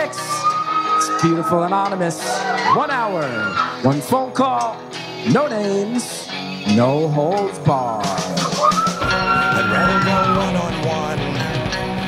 [0.00, 2.22] It's Beautiful Anonymous.
[2.76, 3.24] One hour,
[3.82, 4.80] one phone call,
[5.28, 6.28] no names,
[6.76, 8.06] no holds barred.
[8.06, 11.18] I'd rather go one on one.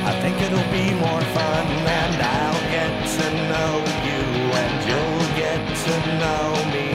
[0.06, 4.22] I think it'll be more fun, and I'll get to know you,
[4.54, 6.88] and you'll get to know me.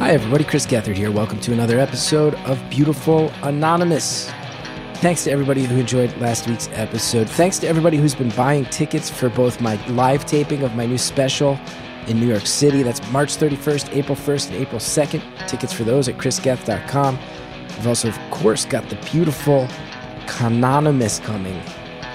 [0.00, 0.44] Hi, everybody.
[0.44, 1.10] Chris Gethard here.
[1.10, 4.30] Welcome to another episode of Beautiful Anonymous.
[5.02, 7.28] Thanks to everybody who enjoyed last week's episode.
[7.28, 10.96] Thanks to everybody who's been buying tickets for both my live taping of my new
[10.96, 11.58] special
[12.06, 12.84] in New York City.
[12.84, 15.48] That's March 31st, April 1st, and April 2nd.
[15.48, 17.18] Tickets for those at chrisgethard.com.
[17.66, 19.66] We've also, of course, got the beautiful
[20.28, 21.60] Canonymous coming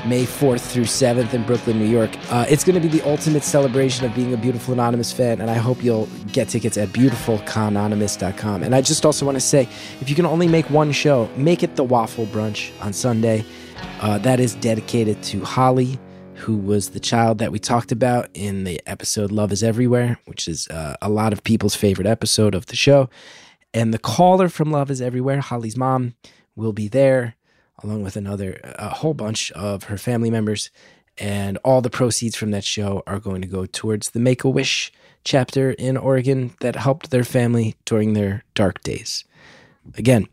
[0.05, 2.11] May 4th through 7th in Brooklyn, New York.
[2.31, 5.49] Uh, it's going to be the ultimate celebration of being a Beautiful Anonymous fan, and
[5.49, 8.63] I hope you'll get tickets at beautifulcanonymous.com.
[8.63, 9.67] And I just also want to say
[9.99, 13.43] if you can only make one show, make it the Waffle Brunch on Sunday.
[14.01, 15.99] Uh, that is dedicated to Holly,
[16.35, 20.47] who was the child that we talked about in the episode Love is Everywhere, which
[20.47, 23.09] is uh, a lot of people's favorite episode of the show.
[23.73, 26.15] And the caller from Love is Everywhere, Holly's mom,
[26.55, 27.35] will be there
[27.83, 30.71] along with another a whole bunch of her family members
[31.17, 34.49] and all the proceeds from that show are going to go towards the Make a
[34.49, 34.91] Wish
[35.23, 39.23] chapter in Oregon that helped their family during their dark days.
[39.97, 40.27] Again,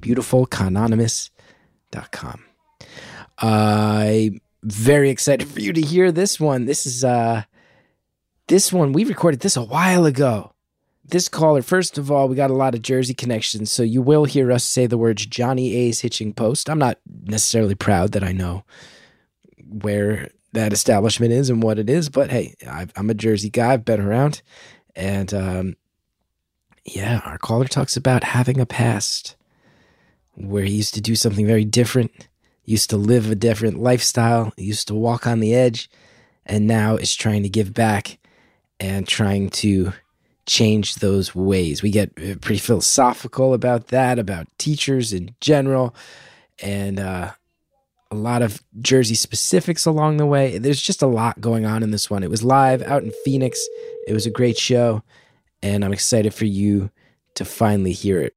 [0.00, 2.44] beautifulcanonymous.com.
[3.38, 6.66] I'm very excited for you to hear this one.
[6.66, 7.44] This is uh
[8.48, 10.52] this one we recorded this a while ago
[11.08, 14.24] this caller, first of all, we got a lot of Jersey connections, so you will
[14.24, 16.68] hear us say the words Johnny A's Hitching Post.
[16.68, 18.64] I'm not necessarily proud that I know
[19.68, 23.72] where that establishment is and what it is, but hey, i am a Jersey guy.
[23.72, 24.42] I've been around.
[24.94, 25.76] And um,
[26.84, 29.36] yeah, our caller talks about having a past
[30.34, 32.28] where he used to do something very different,
[32.64, 35.90] used to live a different lifestyle, used to walk on the edge,
[36.44, 38.18] and now is trying to give back
[38.80, 39.92] and trying to
[40.46, 41.82] change those ways.
[41.82, 45.94] We get uh, pretty philosophical about that, about teachers in general,
[46.62, 47.32] and uh,
[48.10, 50.58] a lot of Jersey specifics along the way.
[50.58, 52.22] There's just a lot going on in this one.
[52.22, 53.64] It was live out in Phoenix.
[54.06, 55.02] It was a great show,
[55.62, 56.90] and I'm excited for you
[57.34, 58.34] to finally hear it.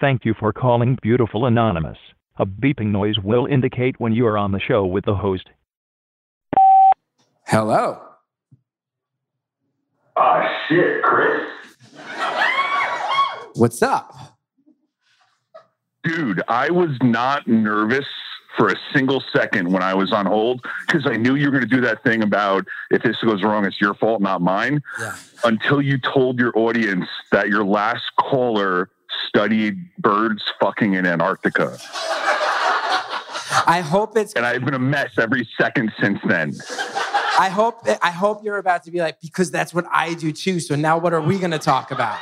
[0.00, 1.98] Thank you for calling Beautiful Anonymous.
[2.36, 5.48] A beeping noise will indicate when you are on the show with the host.
[7.46, 8.07] Hello.
[10.20, 11.46] Ah, oh, shit, Chris.
[13.54, 14.36] What's up?
[16.02, 18.06] Dude, I was not nervous
[18.56, 21.68] for a single second when I was on hold because I knew you were going
[21.68, 24.82] to do that thing about if this goes wrong, it's your fault, not mine.
[24.98, 25.14] Yeah.
[25.44, 28.90] Until you told your audience that your last caller
[29.28, 31.78] studied birds fucking in Antarctica.
[33.66, 34.32] I hope it's.
[34.32, 36.54] And I've been a mess every second since then.
[37.38, 40.58] I hope I hope you're about to be like because that's what I do too.
[40.58, 42.18] So now what are we going to talk about?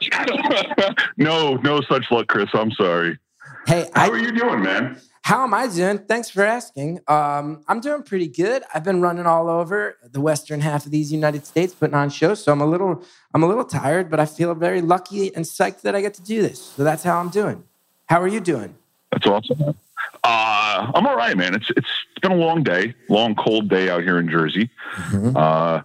[1.16, 2.48] no, no such luck, Chris.
[2.54, 3.18] I'm sorry.
[3.66, 5.00] Hey, how I, are you doing, man?
[5.22, 5.98] How am I doing?
[5.98, 7.00] Thanks for asking.
[7.06, 8.62] Um, I'm doing pretty good.
[8.74, 12.42] I've been running all over the western half of these United States, putting on shows.
[12.42, 15.82] So I'm a little, I'm a little tired, but I feel very lucky and psyched
[15.82, 16.62] that I get to do this.
[16.62, 17.64] So that's how I'm doing.
[18.06, 18.74] How are you doing?
[19.12, 19.76] That's awesome.
[20.24, 21.54] Uh, I'm all right, man.
[21.54, 21.88] It's it's
[22.20, 24.70] been a long day, long cold day out here in Jersey.
[24.94, 25.36] Mm-hmm.
[25.36, 25.82] Uh,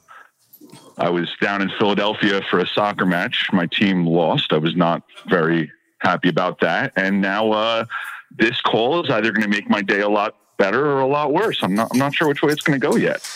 [0.98, 3.48] I was down in Philadelphia for a soccer match.
[3.52, 4.54] My team lost.
[4.54, 6.94] I was not very happy about that.
[6.96, 7.86] And now uh,
[8.32, 11.34] this call is either going to make my day a lot better or a lot
[11.34, 11.62] worse.
[11.64, 11.90] I'm not.
[11.92, 13.28] I'm not sure which way it's going to go yet.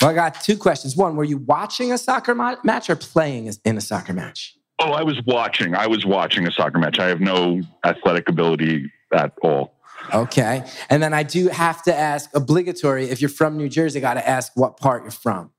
[0.00, 0.96] Well, I got two questions.
[0.96, 4.56] One, were you watching a soccer ma- match or playing in a soccer match?
[4.78, 5.74] Oh, I was watching.
[5.74, 6.98] I was watching a soccer match.
[6.98, 9.75] I have no athletic ability at all.
[10.14, 10.64] Okay.
[10.88, 14.14] And then I do have to ask obligatory if you're from New Jersey, I got
[14.14, 15.50] to ask what part you're from.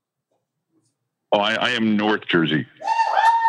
[1.31, 2.65] Oh, I, I am North Jersey.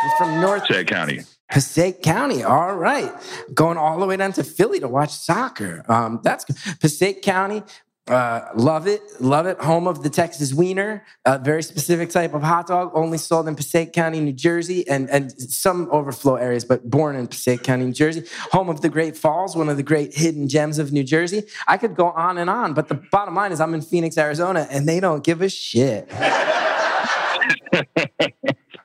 [0.02, 1.20] You're from North Passaic County.
[1.50, 2.42] Passaic County.
[2.42, 3.12] All right.
[3.54, 5.84] Going all the way down to Philly to watch soccer.
[5.88, 6.44] Um, that's
[6.80, 7.62] Passaic County.
[8.08, 9.58] Uh, love it, love it.
[9.60, 13.54] Home of the Texas Wiener, a very specific type of hot dog, only sold in
[13.54, 17.92] Passaic County, New Jersey, and and some overflow areas, but born in Passaic County, New
[17.92, 18.24] Jersey.
[18.52, 21.42] Home of the Great Falls, one of the great hidden gems of New Jersey.
[21.66, 24.66] I could go on and on, but the bottom line is, I'm in Phoenix, Arizona,
[24.70, 26.10] and they don't give a shit.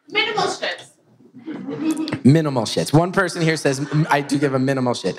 [0.10, 0.90] Minimal shits.
[2.26, 2.94] Minimal shits.
[2.94, 5.18] One person here says I do give a minimal shit.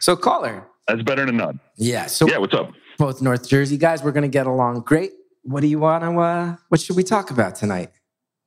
[0.00, 0.66] So caller.
[0.86, 1.58] That's better than none.
[1.76, 2.06] Yeah.
[2.06, 2.72] So yeah, what's up?
[2.98, 4.02] Both North Jersey guys.
[4.02, 5.12] We're going to get along great.
[5.42, 7.90] What do you want to, uh, what should we talk about tonight?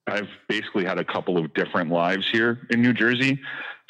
[0.07, 3.40] I've basically had a couple of different lives here in New Jersey.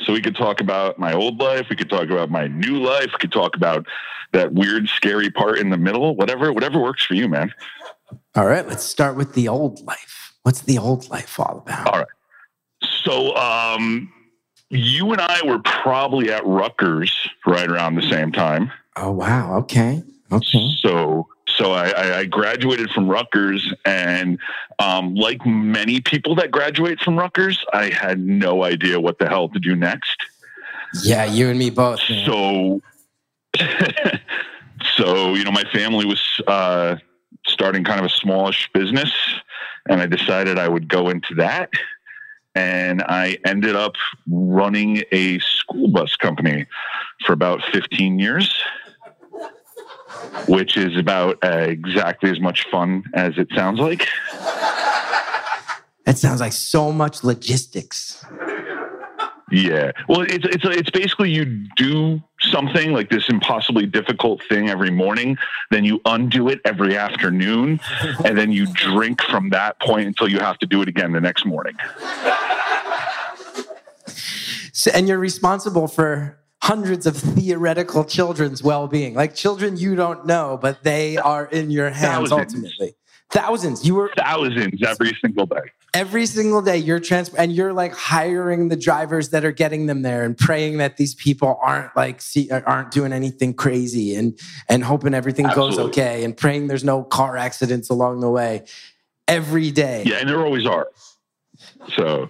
[0.02, 1.68] So we could talk about my old life.
[1.70, 3.08] We could talk about my new life.
[3.14, 3.86] We could talk about
[4.32, 6.16] that weird, scary part in the middle.
[6.16, 7.54] Whatever, whatever works for you, man.
[8.36, 10.34] All right, let's start with the old life.
[10.44, 11.88] What's the old life all about?
[11.88, 12.08] All right.
[13.04, 14.12] So, um,
[14.70, 18.72] you and I were probably at Rutgers right around the same time.
[18.96, 19.58] Oh wow.
[19.60, 20.04] Okay.
[20.32, 20.70] Okay.
[20.78, 24.40] So, so I- I, graduated from Rutgers, and
[24.78, 29.50] um, like many people that graduate from Rutgers, I had no idea what the hell
[29.50, 30.18] to do next.
[31.04, 32.00] Yeah, you and me both.
[32.10, 32.26] man.
[32.26, 32.82] So,
[34.96, 36.98] so you know, my family was uh,
[37.48, 39.12] starting kind of a smallish business,
[39.88, 41.70] and I decided I would go into that.
[42.56, 43.96] And I ended up
[44.28, 46.66] running a school bus company
[47.26, 48.54] for about 15 years,
[50.50, 54.08] which is about uh, exactly as much fun as it sounds like.
[56.06, 58.26] That sounds like so much logistics.
[59.52, 59.92] Yeah.
[60.08, 65.38] Well, it's it's it's basically you do something like this impossibly difficult thing every morning,
[65.72, 67.80] then you undo it every afternoon,
[68.26, 71.22] and then you drink from that point until you have to do it again the
[71.22, 71.76] next morning.
[74.74, 80.58] So, and you're responsible for hundreds of theoretical children's well-being, like children you don't know,
[80.62, 82.54] but they are in your hands Thousands.
[82.54, 82.96] ultimately.
[83.32, 83.86] Thousands.
[83.86, 85.72] You were Thousands every single day.
[85.94, 86.78] every single day.
[86.78, 90.78] You're trans, and you're like hiring the drivers that are getting them there, and praying
[90.80, 95.78] that these people aren't like see, aren't doing anything crazy, and and hoping everything goes
[95.78, 98.66] okay, and praying there's no car accidents along the way.
[99.28, 100.04] Every day.
[100.08, 100.88] Yeah, and there always are.
[101.96, 102.30] So,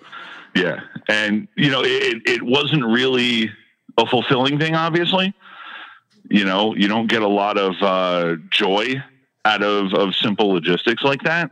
[0.54, 3.50] yeah, and you know, it it wasn't really
[4.00, 4.76] a fulfilling thing.
[4.76, 5.34] Obviously,
[6.30, 8.96] you know, you don't get a lot of uh, joy
[9.46, 11.52] out of of simple logistics like that.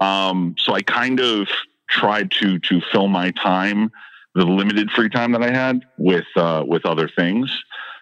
[0.00, 1.48] Um, so I kind of
[1.88, 3.90] tried to to fill my time,
[4.34, 7.50] the limited free time that I had, with uh, with other things.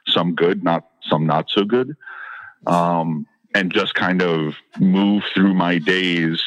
[0.08, 1.94] Some good, not some not so good,
[2.66, 6.42] um, and just kind of move through my days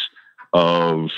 [0.54, 1.10] of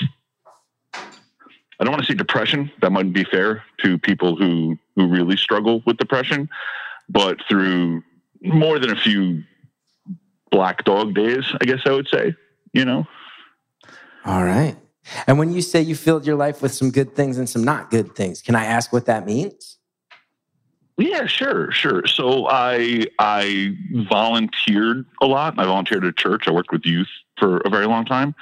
[1.80, 2.70] I don't want to say depression.
[2.80, 6.48] That mightn't be fair to people who who really struggle with depression,
[7.08, 8.02] but through
[8.42, 9.42] more than a few
[10.50, 12.34] black dog days, I guess I would say.
[12.72, 13.06] You know,
[14.26, 14.76] All right.
[15.26, 17.90] And when you say you filled your life with some good things and some not
[17.90, 19.78] good things, can I ask what that means?
[20.98, 22.06] yeah, sure, sure.
[22.06, 23.76] So I I
[24.10, 25.54] volunteered a lot.
[25.56, 26.48] I volunteered at church.
[26.48, 27.08] I worked with youth
[27.38, 28.34] for a very long time.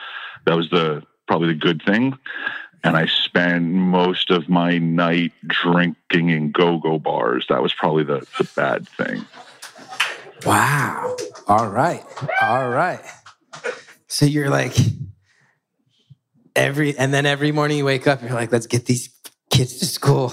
[0.46, 2.16] That was the probably the good thing.
[2.86, 7.44] And I spent most of my night drinking in go-go bars.
[7.48, 9.24] That was probably the, the bad thing.
[10.44, 11.16] Wow.
[11.48, 12.04] All right.
[12.40, 13.00] All right.
[14.06, 14.76] So you're like
[16.54, 19.10] every and then every morning you wake up, you're like, let's get these
[19.50, 20.32] kids to school.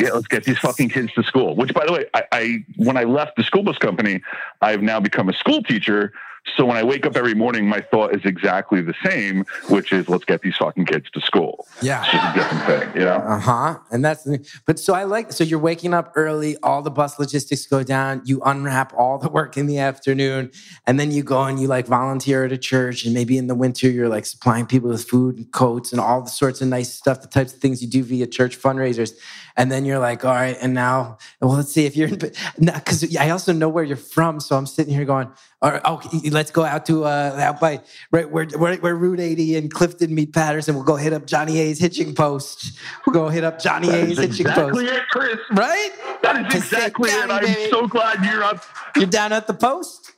[0.00, 1.56] Yeah, let's get these fucking kids to school.
[1.56, 4.22] Which, by the way, I, I when I left the school bus company,
[4.62, 6.12] I've now become a school teacher.
[6.56, 10.08] So when I wake up every morning, my thought is exactly the same, which is
[10.08, 11.66] let's get these fucking kids to school.
[11.80, 12.02] Yeah.
[12.02, 13.16] It's just a different thing, you know.
[13.16, 13.78] Uh-huh.
[13.90, 14.26] And that's
[14.66, 18.22] but so I like so you're waking up early, all the bus logistics go down,
[18.24, 20.50] you unwrap all the work in the afternoon,
[20.86, 23.54] and then you go and you like volunteer at a church, and maybe in the
[23.54, 26.92] winter you're like supplying people with food and coats and all the sorts of nice
[26.92, 29.12] stuff, the types of things you do via church fundraisers.
[29.60, 33.14] And then you're like, all right, and now, well, let's see if you're in, because
[33.14, 34.40] I also know where you're from.
[34.40, 37.82] So I'm sitting here going, all right, okay, let's go out to, uh, out by,
[38.10, 40.76] right where, where, where Route 80 and Clifton meet Paterson.
[40.76, 42.78] We'll go hit up Johnny A's hitching post.
[43.04, 44.96] We'll go hit up Johnny A's hitching exactly post.
[44.96, 45.38] it, Chris.
[45.52, 45.90] Right?
[46.22, 47.30] That is exactly it.
[47.30, 48.64] I'm so glad you're up.
[48.96, 50.12] You're down at the post.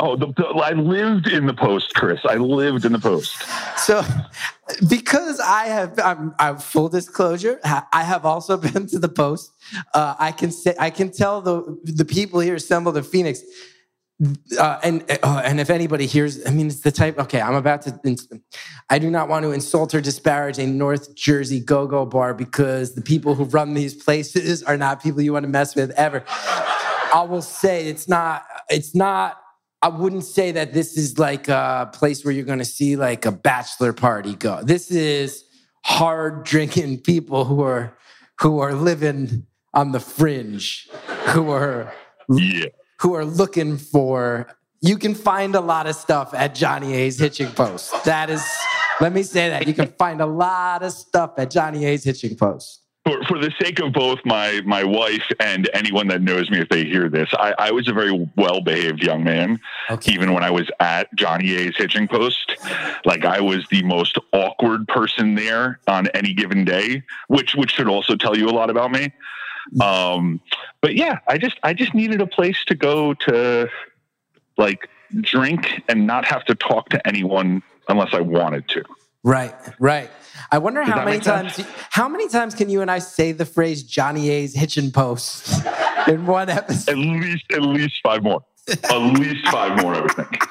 [0.00, 2.20] Oh, the, the, I lived in the post, Chris.
[2.24, 3.36] I lived in the post.
[3.78, 4.02] So,
[4.88, 7.58] because I have, I'm, I'm full disclosure.
[7.64, 9.52] I have also been to the post.
[9.94, 13.42] Uh, I can say, I can tell the the people here assembled in Phoenix.
[14.58, 17.18] Uh, and uh, and if anybody hears, I mean, it's the type.
[17.18, 18.40] Okay, I'm about to.
[18.90, 23.02] I do not want to insult or disparage a North Jersey go-go bar because the
[23.02, 26.24] people who run these places are not people you want to mess with ever.
[26.28, 28.44] I will say it's not.
[28.68, 29.38] It's not.
[29.80, 33.24] I wouldn't say that this is like a place where you're going to see like
[33.26, 34.60] a bachelor party go.
[34.62, 35.44] This is
[35.84, 37.96] hard drinking people who are
[38.40, 40.88] who are living on the fringe,
[41.28, 41.92] who are
[42.28, 42.66] Yeah.
[43.00, 44.48] who are looking for.
[44.80, 48.04] You can find a lot of stuff at Johnny A's Hitching Post.
[48.04, 48.44] That is,
[49.00, 52.36] let me say that you can find a lot of stuff at Johnny A's Hitching
[52.36, 52.82] Post.
[53.08, 56.68] For, for the sake of both my my wife and anyone that knows me if
[56.68, 59.60] they hear this, I, I was a very well behaved young man.
[59.90, 60.12] Okay.
[60.12, 62.56] Even when I was at Johnny A's hitching post,
[63.04, 67.88] like I was the most awkward person there on any given day, which which should
[67.88, 69.12] also tell you a lot about me.
[69.80, 70.40] Um,
[70.80, 73.68] but yeah, I just I just needed a place to go to
[74.58, 74.88] like
[75.20, 78.84] drink and not have to talk to anyone unless I wanted to.
[79.24, 80.10] Right, right.
[80.50, 81.56] I wonder how many sense?
[81.56, 85.64] times how many times can you and I say the phrase Johnny A's hitching post
[86.08, 86.92] in one episode?
[86.92, 88.42] At least at least five more.
[88.68, 90.44] At least five more, I would think.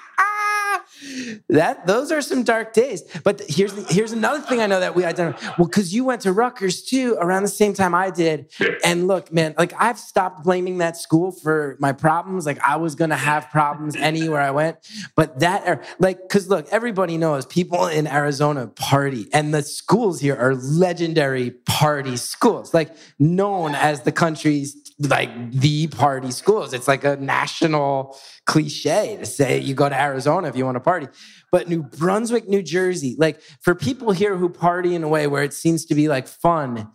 [1.50, 3.04] That those are some dark days.
[3.24, 5.54] But here's here's another thing I know that we identify.
[5.58, 8.52] Well, because you went to Rutgers too around the same time I did.
[8.84, 12.46] And look, man, like I've stopped blaming that school for my problems.
[12.46, 14.78] Like I was gonna have problems anywhere I went.
[15.16, 20.36] But that like because look, everybody knows people in Arizona party, and the schools here
[20.36, 26.74] are legendary party schools, like known as the country's like the party schools.
[26.74, 30.80] It's like a national cliche to say you go to Arizona if you want to
[30.80, 31.08] party.
[31.52, 35.44] But New Brunswick, New Jersey, like for people here who party in a way where
[35.44, 36.90] it seems to be like fun,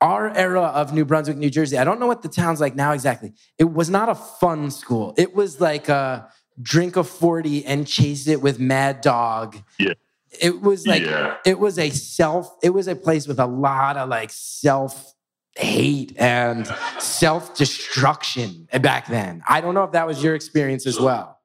[0.00, 2.92] our era of New Brunswick, New Jersey, I don't know what the town's like now
[2.92, 3.32] exactly.
[3.58, 5.14] It was not a fun school.
[5.16, 6.28] It was like a
[6.60, 9.56] drink a 40 and chase it with Mad Dog.
[9.78, 9.92] Yeah.
[10.40, 11.36] It was like, Yeah.
[11.44, 15.14] it was a self, it was a place with a lot of like self
[15.56, 16.66] hate and
[16.98, 19.42] self destruction back then.
[19.48, 21.38] I don't know if that was your experience as well.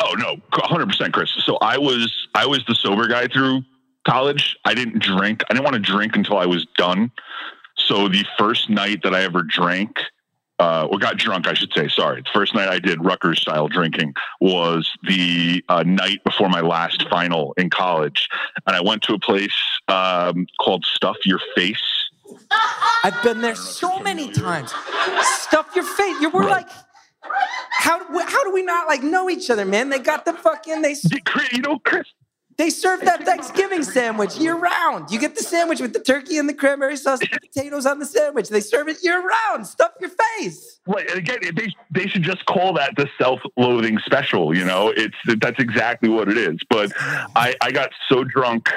[0.00, 1.30] Oh no, hundred percent, Chris.
[1.44, 3.62] So I was I was the sober guy through
[4.06, 4.56] college.
[4.64, 5.42] I didn't drink.
[5.48, 7.12] I didn't want to drink until I was done.
[7.76, 9.98] So the first night that I ever drank,
[10.58, 11.88] uh, or got drunk, I should say.
[11.88, 16.60] Sorry, the first night I did Rutgers style drinking was the uh, night before my
[16.60, 18.28] last final in college,
[18.66, 19.56] and I went to a place
[19.88, 22.01] um, called Stuff Your Face.
[23.04, 24.72] I've been there so many times.
[25.22, 26.20] Stuff your face.
[26.20, 26.68] You were like,
[27.70, 29.88] how do we, how do we not like know each other, man?
[29.88, 30.94] They got the fucking they
[31.52, 32.06] You know, Chris,
[32.58, 35.10] they serve that Thanksgiving sandwich year round.
[35.10, 37.98] You get the sandwich with the turkey and the cranberry sauce, and the potatoes on
[37.98, 38.48] the sandwich.
[38.50, 39.66] They serve it year round.
[39.66, 40.80] Stuff your face.
[40.86, 41.08] Right.
[41.08, 44.54] And again, they they should just call that the self-loathing special.
[44.54, 46.58] You know, it's that's exactly what it is.
[46.68, 46.92] But
[47.34, 48.68] I I got so drunk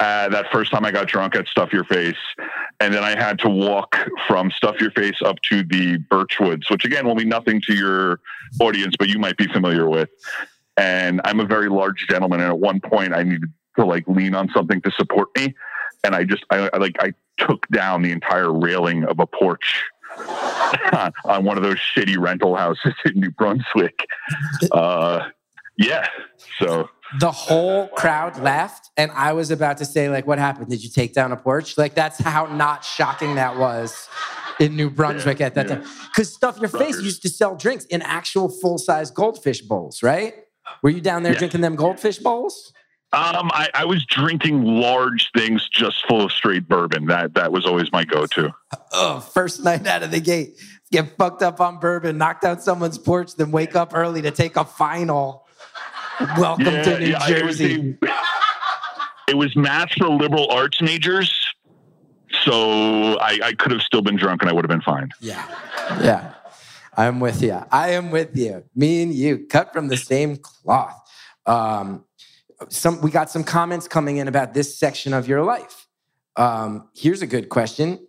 [0.00, 2.16] uh, that first time I got drunk at Stuff Your Face,
[2.80, 6.86] and then I had to walk from Stuff Your Face up to the Birchwoods, which
[6.86, 8.20] again will be nothing to your
[8.60, 10.08] audience, but you might be familiar with.
[10.78, 14.34] And I'm a very large gentleman, and at one point I needed to like lean
[14.34, 15.54] on something to support me,
[16.02, 19.84] and I just I, I like I took down the entire railing of a porch
[21.24, 24.06] on one of those shitty rental houses in New Brunswick.
[24.72, 25.28] Uh,
[25.80, 26.06] yeah.
[26.58, 30.68] So The whole crowd laughed, and I was about to say, like, what happened?
[30.70, 31.76] Did you take down a porch?
[31.76, 34.08] Like, that's how not shocking that was
[34.60, 35.76] in New Brunswick at that yeah.
[35.76, 35.84] time.
[36.12, 40.34] Because Stuff Your Face used to sell drinks in actual full size goldfish bowls, right?
[40.82, 41.38] Were you down there Yeah.
[41.38, 42.72] drinking them goldfish bowls?
[43.12, 47.06] um, I, I was drinking large things just full of straight bourbon.
[47.06, 48.54] That that was always my go-to.
[48.92, 50.60] Oh, first night out of the gate,
[50.92, 54.54] get fucked up on bourbon, knock down someone's porch, then wake up early to take
[54.56, 55.44] a final.
[56.38, 57.96] Welcome to New yeah, it was Jersey.
[58.02, 58.08] a-
[59.28, 61.32] It was math for liberal arts majors.
[62.42, 65.10] So I, I could have still been drunk and I would have been fine.
[65.20, 65.44] Yeah.
[66.00, 66.34] Yeah.
[66.96, 67.58] I'm with you.
[67.70, 68.64] I am with you.
[68.74, 71.00] Me and you, cut from the same cloth.
[71.46, 72.04] Um,
[72.68, 75.86] some we got some comments coming in about this section of your life.
[76.36, 78.06] Um, here's a good question.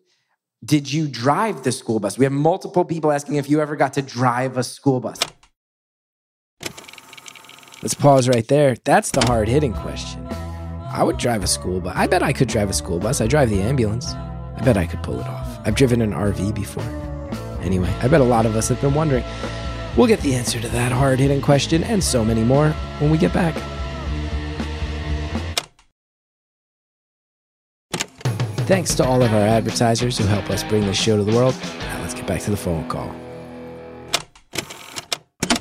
[0.64, 2.18] Did you drive the school bus?
[2.18, 5.20] We have multiple people asking if you ever got to drive a school bus.
[7.82, 8.76] Let's pause right there.
[8.84, 10.28] That's the hard hitting question.
[10.92, 11.96] I would drive a school bus.
[11.96, 13.22] I bet I could drive a school bus.
[13.22, 14.14] I drive the ambulance.
[14.14, 15.60] I bet I could pull it off.
[15.66, 16.84] I've driven an RV before.
[17.62, 19.24] Anyway, I bet a lot of us have been wondering.
[19.98, 22.70] We'll get the answer to that hard hitting question and so many more
[23.00, 23.56] when we get back.
[28.68, 31.56] Thanks to all of our advertisers who help us bring this show to the world.
[31.80, 33.14] Now let's get back to the phone call.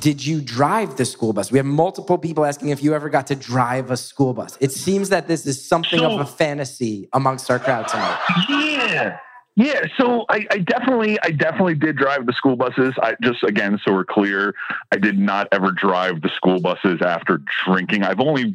[0.00, 1.52] Did you drive the school bus?
[1.52, 4.56] We have multiple people asking if you ever got to drive a school bus.
[4.60, 8.18] It seems that this is something of a fantasy amongst our crowd tonight.
[8.48, 9.18] Yeah.
[9.56, 12.94] Yeah, so I, I definitely, I definitely did drive the school buses.
[13.02, 14.54] I just, again, so we're clear,
[14.90, 18.04] I did not ever drive the school buses after drinking.
[18.04, 18.54] I've only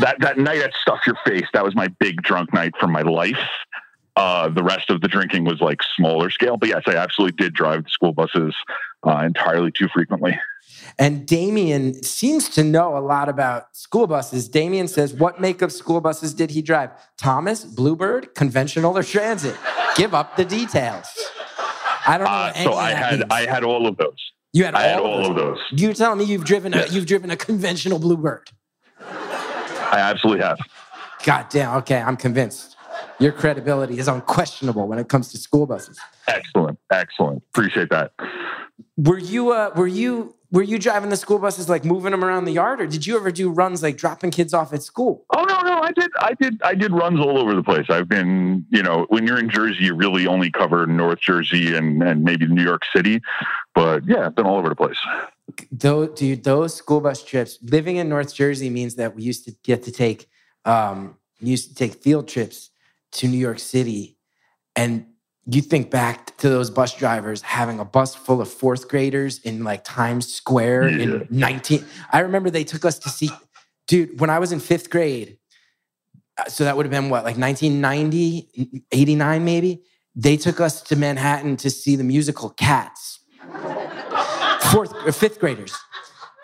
[0.00, 1.46] that that night at Stuff Your Face.
[1.52, 3.38] That was my big drunk night for my life.
[4.16, 6.56] Uh, the rest of the drinking was like smaller scale.
[6.56, 8.54] But yes, I absolutely did drive the school buses
[9.06, 10.38] uh, entirely too frequently.
[10.98, 14.48] And Damien seems to know a lot about school buses.
[14.48, 16.90] Damien says, What make of school buses did he drive?
[17.16, 19.56] Thomas, Bluebird, conventional, or transit?
[19.96, 21.06] Give up the details.
[22.06, 22.30] I don't know.
[22.30, 23.24] Uh, any so of I had means.
[23.30, 24.32] I had all of those.
[24.52, 25.58] you had I had all, all of those.
[25.72, 28.50] You're telling me you've driven a you've driven a conventional Bluebird.
[29.00, 30.58] I absolutely have.
[31.24, 31.76] God damn.
[31.78, 32.73] Okay, I'm convinced.
[33.18, 35.98] Your credibility is unquestionable when it comes to school buses.
[36.26, 37.42] Excellent, excellent.
[37.50, 38.12] Appreciate that.
[38.96, 42.44] Were you uh, were you were you driving the school buses like moving them around
[42.44, 45.24] the yard, or did you ever do runs like dropping kids off at school?
[45.34, 47.86] Oh no, no, I did, I did, I did runs all over the place.
[47.88, 52.02] I've been, you know, when you're in Jersey, you really only cover North Jersey and
[52.02, 53.20] and maybe New York City,
[53.74, 54.98] but yeah, I've been all over the place.
[55.72, 57.58] Those, dude, those school bus trips.
[57.62, 60.28] Living in North Jersey means that we used to get to take,
[60.64, 62.70] um, used to take field trips
[63.14, 64.18] to New York City,
[64.76, 65.06] and
[65.46, 69.62] you think back to those bus drivers having a bus full of fourth graders in
[69.62, 71.02] like Times Square Yeah.
[71.04, 71.84] in 19.
[72.12, 73.30] I remember they took us to see,
[73.86, 75.38] dude, when I was in fifth grade.
[76.38, 79.82] uh, So that would have been what, like 1990, 89 maybe?
[80.16, 83.20] They took us to Manhattan to see the musical Cats
[84.72, 85.74] fourth or fifth graders.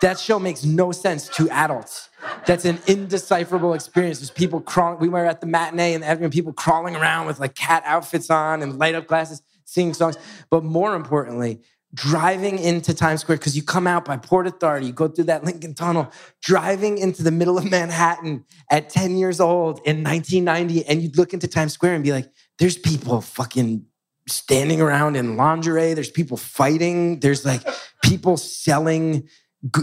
[0.01, 2.09] That show makes no sense to adults.
[2.45, 4.19] That's an indecipherable experience.
[4.19, 4.99] There's people crawling.
[4.99, 8.63] We were at the matinee and having people crawling around with like cat outfits on
[8.63, 10.17] and light up glasses, singing songs.
[10.49, 11.61] But more importantly,
[11.93, 15.43] driving into Times Square because you come out by Port Authority, you go through that
[15.43, 21.01] Lincoln Tunnel, driving into the middle of Manhattan at 10 years old in 1990, and
[21.01, 23.85] you'd look into Times Square and be like, "There's people fucking
[24.27, 25.93] standing around in lingerie.
[25.93, 27.19] There's people fighting.
[27.19, 27.61] There's like
[28.03, 29.27] people selling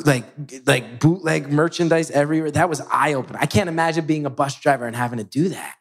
[0.04, 0.24] like
[0.66, 2.50] like bootleg merchandise everywhere.
[2.50, 3.40] That was eye opening.
[3.40, 5.76] I can't imagine being a bus driver and having to do that.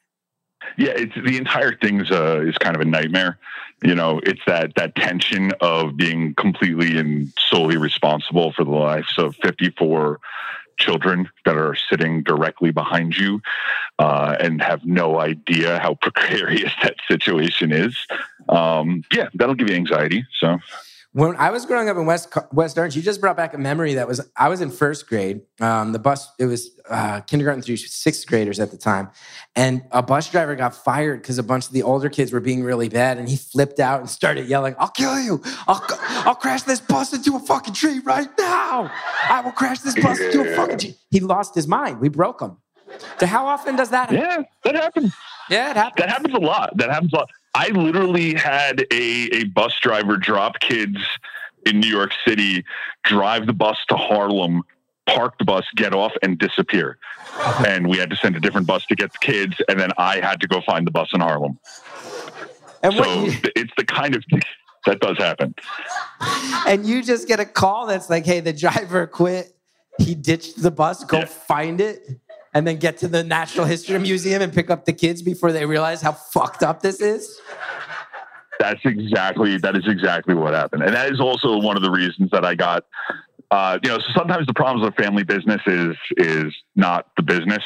[0.77, 3.39] Yeah, it's the entire thing's uh, is kind of a nightmare.
[3.84, 9.13] You know, it's that that tension of being completely and solely responsible for the lives
[9.18, 10.20] of 54
[10.77, 13.42] children that are sitting directly behind you
[13.98, 17.98] uh, and have no idea how precarious that situation is.
[18.50, 20.25] Um, yeah, that'll give you anxiety.
[20.39, 20.60] So
[21.14, 23.96] When I was growing up in West West Orange, you just brought back a memory
[23.96, 25.42] that was I was in first grade.
[25.60, 29.10] Um, the bus it was uh, kindergarten through sixth graders at the time,
[29.56, 32.62] and a bus driver got fired because a bunch of the older kids were being
[32.64, 35.41] really bad, and he flipped out and started yelling, "I'll kill you!
[35.67, 35.82] I'll
[36.28, 38.91] I'll crash this bus into a fucking tree right now!
[39.30, 42.00] I will crash this bus into a fucking tree!" He lost his mind.
[42.00, 42.58] We broke him.
[43.20, 44.10] So how often does that?
[44.10, 44.17] happen?
[44.17, 45.13] yeah, that happens.
[45.50, 45.96] Yeah, it happens.
[45.98, 46.78] That happens a lot.
[46.78, 47.30] That happens a lot.
[47.58, 50.98] I literally had a, a bus driver drop kids
[51.65, 52.63] in New York City,
[53.04, 54.62] drive the bus to Harlem,
[55.08, 57.00] park the bus, get off, and disappear.
[57.65, 60.20] And we had to send a different bus to get the kids, and then I
[60.20, 61.58] had to go find the bus in Harlem.
[62.84, 64.41] And what So you- it's the kind of thing
[64.86, 65.56] that does happen.
[66.67, 69.56] and you just get a call that's like, hey, the driver quit.
[70.00, 71.04] He ditched the bus.
[71.06, 71.26] Go Yeah.
[71.26, 72.20] find it.
[72.54, 75.66] And then get to the Natural History Museum and pick up the kids before they
[75.66, 77.40] realize how fucked up this is.
[78.60, 82.32] That's exactly that is exactly what happened, and that is also one of the reasons
[82.32, 82.86] that I got.
[83.50, 87.64] Uh, you know, so sometimes the problems with family business is is not the business.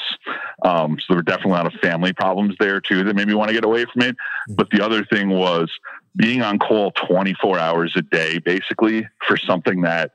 [0.64, 3.34] Um, so there were definitely a lot of family problems there too that made me
[3.34, 4.16] want to get away from it.
[4.50, 5.72] But the other thing was
[6.16, 10.12] being on call 24 hours a day, basically for something that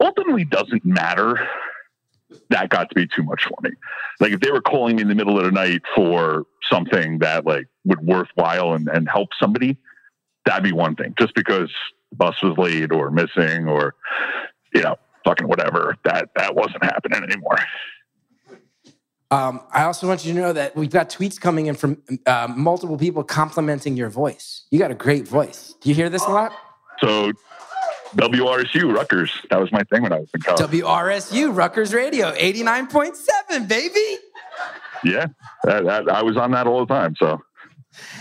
[0.00, 1.48] ultimately doesn't matter.
[2.50, 3.70] That got to be too much for me.
[4.20, 7.44] Like if they were calling me in the middle of the night for something that
[7.44, 9.76] like would worthwhile and, and help somebody,
[10.44, 11.14] that'd be one thing.
[11.18, 11.70] Just because
[12.10, 13.94] the bus was late or missing or
[14.76, 15.96] you know, fucking whatever.
[16.04, 17.56] That that wasn't happening anymore.
[19.30, 22.46] Um, I also want you to know that we've got tweets coming in from uh,
[22.54, 24.66] multiple people complimenting your voice.
[24.70, 25.74] You got a great voice.
[25.80, 26.52] Do you hear this a lot?
[27.00, 27.32] So
[28.16, 30.70] WRSU Rutgers, that was my thing when I was in college.
[30.70, 34.18] WRSU, Rutgers Radio, 89.7, baby.
[35.04, 35.26] yeah,
[35.64, 37.14] that, that, I was on that all the time.
[37.16, 37.40] So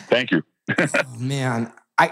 [0.07, 0.41] thank you.
[0.77, 2.11] Oh, man, I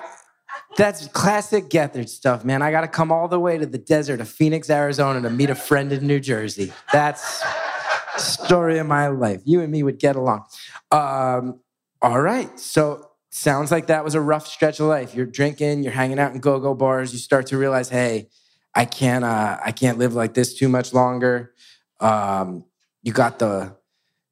[0.78, 2.62] that's classic Gethard stuff, man.
[2.62, 5.50] I got to come all the way to the desert of Phoenix, Arizona to meet
[5.50, 6.72] a friend in New Jersey.
[6.92, 7.44] That's
[8.18, 9.42] story of my life.
[9.46, 10.46] You and me would get along.
[10.92, 11.60] Um,
[12.02, 15.16] all right, so sounds like that was a rough stretch of life.
[15.16, 17.14] You're drinking, you're hanging out in go-go bars.
[17.14, 18.30] You start to realize, hey,
[18.76, 21.54] I can't, uh, I can't live like this too much longer.
[22.00, 22.66] Um,
[23.02, 23.76] you got the,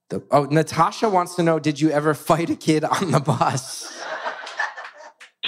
[0.09, 0.23] the.
[0.31, 4.01] Oh, Natasha wants to know: Did you ever fight a kid on the bus?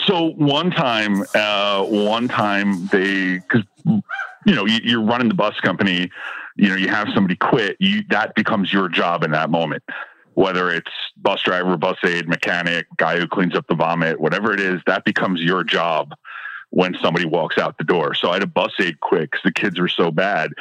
[0.05, 5.59] So one time, uh, one time they, because you know you, you're running the bus
[5.61, 6.09] company,
[6.57, 9.83] you know you have somebody quit, you that becomes your job in that moment.
[10.35, 14.59] Whether it's bus driver, bus aide, mechanic, guy who cleans up the vomit, whatever it
[14.59, 16.13] is, that becomes your job
[16.71, 18.15] when somebody walks out the door.
[18.15, 20.51] So I had a bus aide quick because the kids were so bad.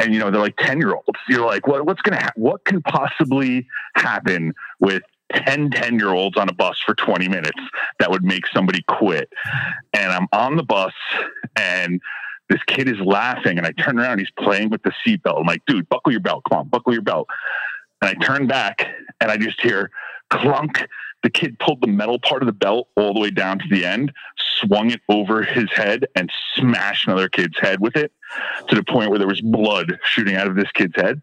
[0.00, 1.20] And you know, they're like 10 year olds.
[1.28, 2.42] You're like, what, what's going to happen?
[2.42, 7.60] What can possibly happen with 10 10 year olds on a bus for 20 minutes
[8.00, 9.28] that would make somebody quit?
[9.92, 10.94] And I'm on the bus
[11.56, 12.00] and
[12.48, 15.38] this kid is laughing and I turn around, he's playing with the seatbelt.
[15.40, 16.42] I'm like, dude, buckle your belt.
[16.48, 17.28] Come on, buckle your belt.
[18.02, 18.86] And I turn back
[19.20, 19.90] and I just hear
[20.28, 20.86] clunk.
[21.22, 23.86] The kid pulled the metal part of the belt all the way down to the
[23.86, 24.12] end,
[24.58, 28.12] swung it over his head, and smashed another kid's head with it
[28.68, 31.22] to the point where there was blood shooting out of this kid's head.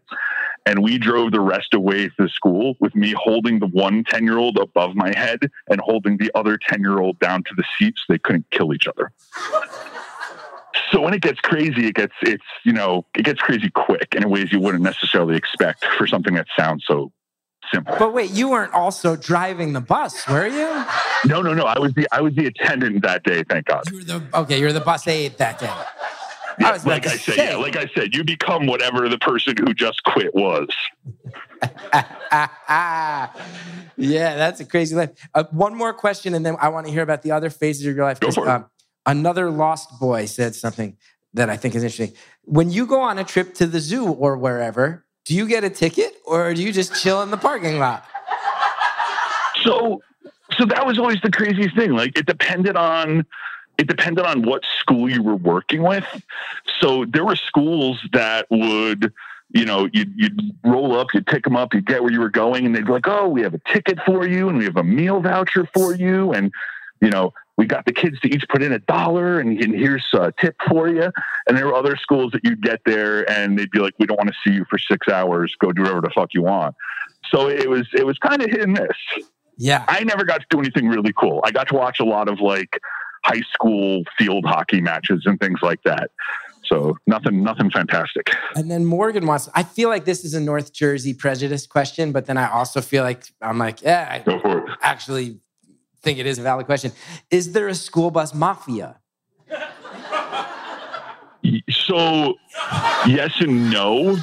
[0.64, 4.24] And we drove the rest away to the school with me holding the one 10
[4.24, 7.64] year old above my head and holding the other 10 year old down to the
[7.78, 9.12] seat so they couldn't kill each other.
[10.92, 14.28] So when it gets crazy, it gets it's you know it gets crazy quick in
[14.30, 17.12] ways you wouldn't necessarily expect for something that sounds so
[17.72, 17.94] simple.
[17.98, 20.84] But wait, you weren't also driving the bus, were you?
[21.26, 21.64] No, no, no.
[21.64, 23.44] I was the I was the attendant that day.
[23.48, 23.90] Thank God.
[23.90, 24.58] You were the okay.
[24.58, 25.72] You were the bus aide that day.
[26.58, 29.54] Yeah, I was like I said, yeah, like I said, you become whatever the person
[29.56, 30.68] who just quit was.
[31.92, 33.32] Ah,
[33.96, 35.10] yeah, that's a crazy life.
[35.34, 37.96] Uh, one more question, and then I want to hear about the other phases of
[37.96, 38.20] your life.
[38.20, 38.50] Go for it.
[38.50, 38.66] um,
[39.10, 40.96] another lost boy said something
[41.34, 42.12] that I think is interesting.
[42.44, 45.70] When you go on a trip to the zoo or wherever, do you get a
[45.70, 48.04] ticket or do you just chill in the parking lot?
[49.62, 50.00] So,
[50.56, 51.92] so that was always the craziest thing.
[51.92, 53.26] Like it depended on,
[53.78, 56.06] it depended on what school you were working with.
[56.80, 59.12] So there were schools that would,
[59.50, 62.30] you know, you'd, you'd roll up, you'd pick them up, you'd get where you were
[62.30, 64.76] going, and they'd be like, "Oh, we have a ticket for you, and we have
[64.76, 66.52] a meal voucher for you, and
[67.00, 70.06] you know, we got the kids to each put in a dollar, and, and here's
[70.14, 71.12] a tip for you."
[71.46, 74.16] And there were other schools that you'd get there, and they'd be like, "We don't
[74.16, 75.54] want to see you for six hours.
[75.60, 76.74] Go do whatever the fuck you want."
[77.30, 79.24] So it was, it was kind of hit and miss.
[79.58, 79.84] Yeah.
[79.88, 81.42] I never got to do anything really cool.
[81.44, 82.80] I got to watch a lot of like
[83.24, 86.10] high school field hockey matches and things like that.
[86.64, 88.30] So nothing, nothing fantastic.
[88.54, 92.24] And then Morgan wants, I feel like this is a North Jersey prejudice question, but
[92.26, 94.70] then I also feel like I'm like, yeah, I Go for it.
[94.80, 95.40] actually
[96.02, 96.92] think it is a valid question.
[97.30, 98.98] Is there a school bus mafia?
[101.70, 102.34] So
[103.06, 104.18] yes and no.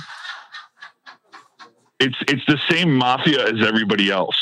[2.00, 4.38] It's it's the same mafia as everybody else.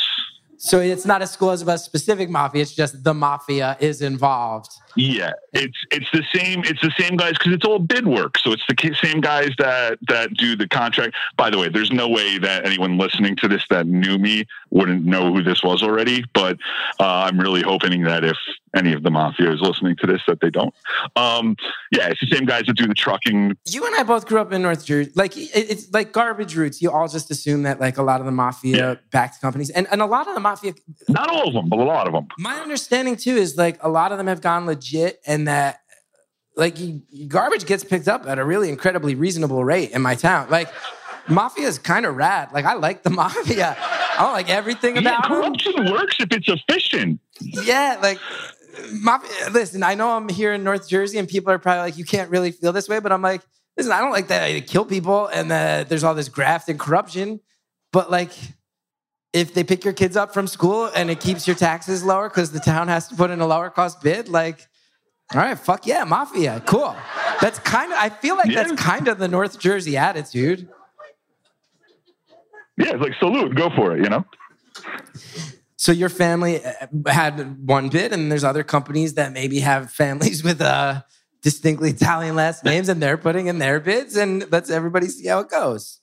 [0.57, 4.71] So it's not a school bus specific mafia, it's just the mafia is involved.
[4.95, 6.63] Yeah, it's it's the same.
[6.63, 8.37] It's the same guys because it's all bid work.
[8.37, 11.15] So it's the same guys that that do the contract.
[11.35, 15.03] By the way, there's no way that anyone listening to this that knew me wouldn't
[15.05, 16.23] know who this was already.
[16.33, 16.57] But
[16.99, 18.37] uh, I'm really hoping that if
[18.75, 20.73] any of the mafia is listening to this, that they don't.
[21.15, 21.55] Um,
[21.91, 23.55] yeah, it's the same guys that do the trucking.
[23.67, 25.11] You and I both grew up in North Jersey.
[25.15, 26.81] Like it- it's like garbage roots.
[26.81, 28.95] You all just assume that like a lot of the mafia Yeah.
[29.11, 30.73] backed companies and, and a lot of the mafia
[31.09, 32.27] Not all of them, but a lot of them.
[32.37, 34.84] my understanding too is like a lot of them have gone legit
[35.25, 35.81] and that
[36.55, 36.77] like
[37.27, 40.49] garbage gets picked up at a really incredibly reasonable rate in my town.
[40.49, 40.69] Like
[41.27, 42.51] mafia is kind of rad.
[42.53, 43.75] Like I like the mafia.
[43.79, 45.31] I don't like everything Yeah, about them.
[45.31, 47.19] corruption works if it's efficient.
[47.41, 48.19] Yeah, like
[48.91, 49.49] mafia.
[49.51, 52.29] Listen, I know I'm here in North Jersey and people are probably like, you can't
[52.29, 53.41] really feel this way, but I'm like,
[53.75, 56.79] listen, I don't like that I kill people and that there's all this graft and
[56.79, 57.41] corruption.
[57.91, 58.31] But like,
[59.33, 62.51] if they pick your kids up from school and it keeps your taxes lower because
[62.51, 64.65] the town has to put in a lower cost bid, like,
[65.33, 66.95] all right, fuck yeah, mafia, cool.
[67.41, 67.97] That's kind of.
[67.99, 68.63] I feel like Yeah.
[68.63, 70.69] that's kind of the North Jersey attitude.
[72.77, 74.03] Yeah, it's like salute, go for it.
[74.03, 74.25] You know.
[75.77, 76.71] So your family uh,
[77.07, 81.01] had one bid, and there's other companies that maybe have families with uh,
[81.41, 85.39] distinctly Italian last names, and they're putting in their bids, and let's everybody see how
[85.39, 85.99] it goes.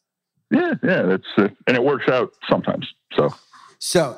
[0.50, 2.86] Yeah, yeah, that's uh, and it works out sometimes.
[3.16, 3.34] So,
[3.78, 4.16] So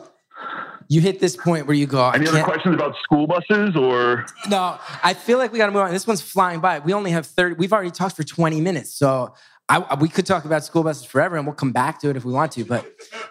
[0.88, 4.27] you hit this point where you go, I any other questions about school buses or?
[4.49, 5.90] no, I feel like we got to move on.
[5.90, 6.79] This one's flying by.
[6.79, 8.94] We only have 30, we've already talked for 20 minutes.
[8.94, 9.35] So
[9.68, 12.25] I, we could talk about school buses forever and we'll come back to it if
[12.25, 12.64] we want to.
[12.64, 12.87] But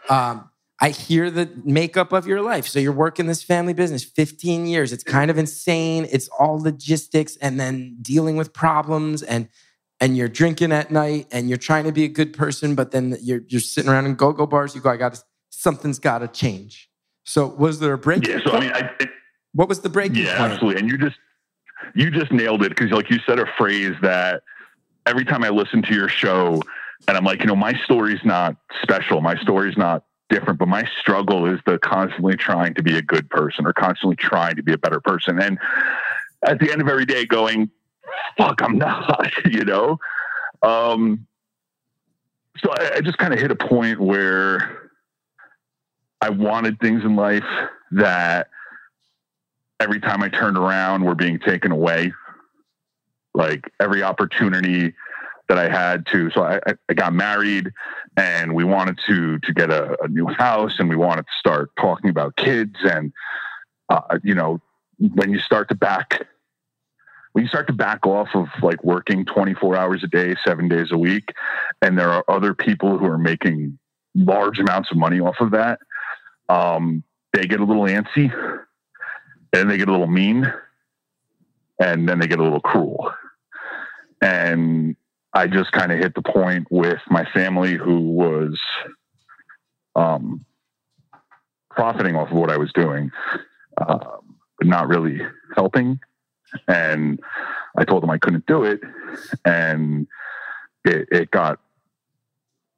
[0.10, 2.68] um, I hear the makeup of your life.
[2.68, 4.92] So you're working this family business 15 years.
[4.92, 6.08] It's kind of insane.
[6.12, 9.48] It's all logistics and then dealing with problems and
[10.00, 13.16] and you're drinking at night and you're trying to be a good person, but then
[13.22, 14.76] you're you're sitting around in go-go bars.
[14.76, 16.90] You go, I got something's got to change.
[17.24, 18.28] So was there a break?
[18.28, 19.10] Yeah, so I mean, I, it,
[19.54, 20.54] what was the breaking yeah, point?
[20.54, 20.82] absolutely.
[20.82, 21.18] And you just
[21.96, 24.44] you just nailed it because, like you said, a phrase that
[25.06, 26.62] every time I listen to your show,
[27.08, 29.22] and I'm like, you know, my story's not special.
[29.22, 33.30] My story's not different, but my struggle is the constantly trying to be a good
[33.30, 35.40] person or constantly trying to be a better person.
[35.40, 35.60] And
[36.44, 37.70] at the end of every day, going,
[38.38, 40.00] "Fuck, I'm not," you know.
[40.62, 41.28] Um,
[42.58, 44.83] so I, I just kind of hit a point where
[46.24, 47.44] I wanted things in life
[47.92, 48.48] that
[49.82, 52.14] every time I turned around were being taken away.
[53.34, 54.94] Like every opportunity
[55.50, 56.30] that I had to.
[56.32, 57.72] So I, I got married
[58.16, 61.72] and we wanted to to get a, a new house and we wanted to start
[61.78, 63.12] talking about kids and
[63.90, 64.62] uh, you know
[65.00, 66.26] when you start to back
[67.34, 70.92] when you start to back off of like working 24 hours a day, seven days
[70.92, 71.34] a week,
[71.82, 73.78] and there are other people who are making
[74.16, 75.80] large amounts of money off of that,
[76.54, 78.32] um, they get a little antsy
[79.54, 80.52] and they get a little mean
[81.80, 83.12] and then they get a little cruel.
[84.22, 84.96] And
[85.34, 88.60] I just kind of hit the point with my family who was
[89.96, 90.46] um,
[91.72, 93.12] profiting off of what I was doing,
[93.78, 95.20] um, but not really
[95.56, 96.00] helping.
[96.68, 97.20] And
[97.76, 98.80] I told them I couldn't do it.
[99.44, 100.08] And
[100.86, 101.60] it, it got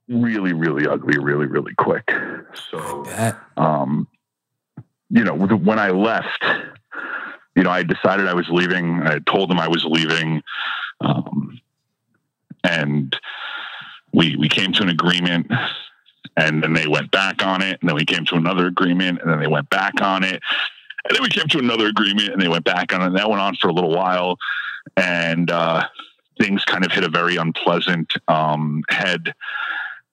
[0.07, 2.11] really, really ugly, really, really quick.
[2.71, 3.03] So,
[3.57, 4.07] um,
[5.09, 6.43] you know, when I left,
[7.55, 9.01] you know, I decided I was leaving.
[9.03, 10.41] I told them I was leaving.
[11.01, 11.59] Um,
[12.63, 13.15] and
[14.13, 15.51] we, we came to an agreement
[16.37, 17.79] and then they went back on it.
[17.81, 20.41] And then we came to another agreement and then they went back on it.
[21.07, 23.07] And then we came to another agreement and they went back on it.
[23.07, 24.37] And that went on for a little while.
[24.97, 25.87] And, uh,
[26.39, 29.33] things kind of hit a very unpleasant, um, head.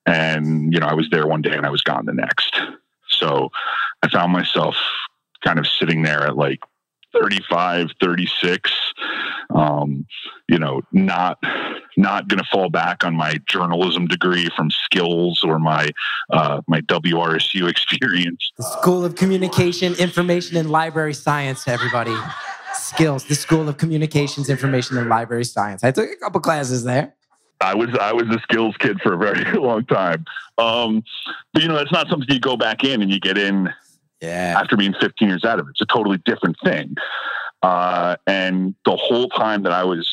[0.06, 2.60] And, you know, I was there one day and I was gone the next.
[3.08, 3.50] So
[4.02, 4.76] I found myself
[5.44, 6.60] kind of sitting there at like
[7.12, 8.72] 35, 36,
[9.54, 10.06] um,
[10.48, 11.38] you know, not
[11.96, 15.90] not going to fall back on my journalism degree from SCILS or my
[16.32, 18.52] uh, my WRSU experience.
[18.56, 22.16] The School of Communication, Information, and Library Science, everybody.
[22.74, 25.84] SCILS, the School of Communications, Information, and Library Science.
[25.84, 27.14] I took a couple classes there.
[27.62, 30.24] I was I was a SCILS kid for a very long time.
[30.58, 31.04] Um,
[31.52, 33.72] but you know, it's not something you go back in and you get in
[34.20, 34.58] yeah.
[34.60, 35.70] after being 15 years out of it.
[35.70, 36.96] It's a totally different thing.
[37.62, 40.10] Uh, and the whole time that I was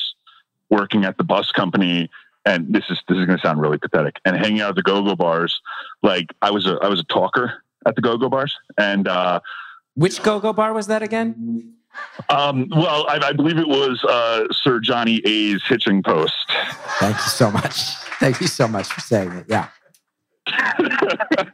[0.69, 2.09] working at the bus company,
[2.45, 4.83] and this is this is going to sound really pathetic, and hanging out at the
[4.83, 5.59] go-go bars,
[6.03, 9.39] like I was a I was a talker at the go-go bars, and uh,
[9.95, 11.73] which go-go bar was that again?
[12.29, 16.33] Um, well, I, I, believe it was uh, Sir Johnny A's hitching post.
[16.99, 17.95] Thank you so much.
[18.19, 19.45] Thank you so much for saying it.
[19.47, 19.69] Yeah.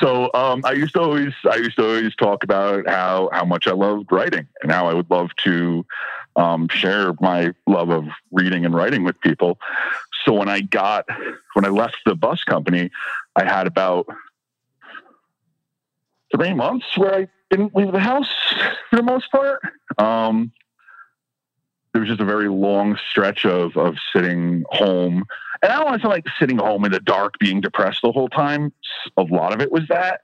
[0.00, 3.66] so um, I used to always I used to always talk about how how much
[3.66, 5.84] I loved writing and how I would love to
[6.36, 9.58] um, share my love of reading and writing with people.
[10.24, 11.06] So when I got
[11.54, 12.90] when I left the bus company,
[13.36, 14.06] I had about
[16.34, 18.28] three months where I didn't leave the house
[18.90, 19.60] for the most part.
[19.98, 20.52] Um,
[21.92, 25.24] there was just a very long stretch of of sitting home,
[25.62, 28.28] and I don't want to like sitting home in the dark, being depressed the whole
[28.28, 28.72] time.
[29.16, 30.22] A lot of it was that,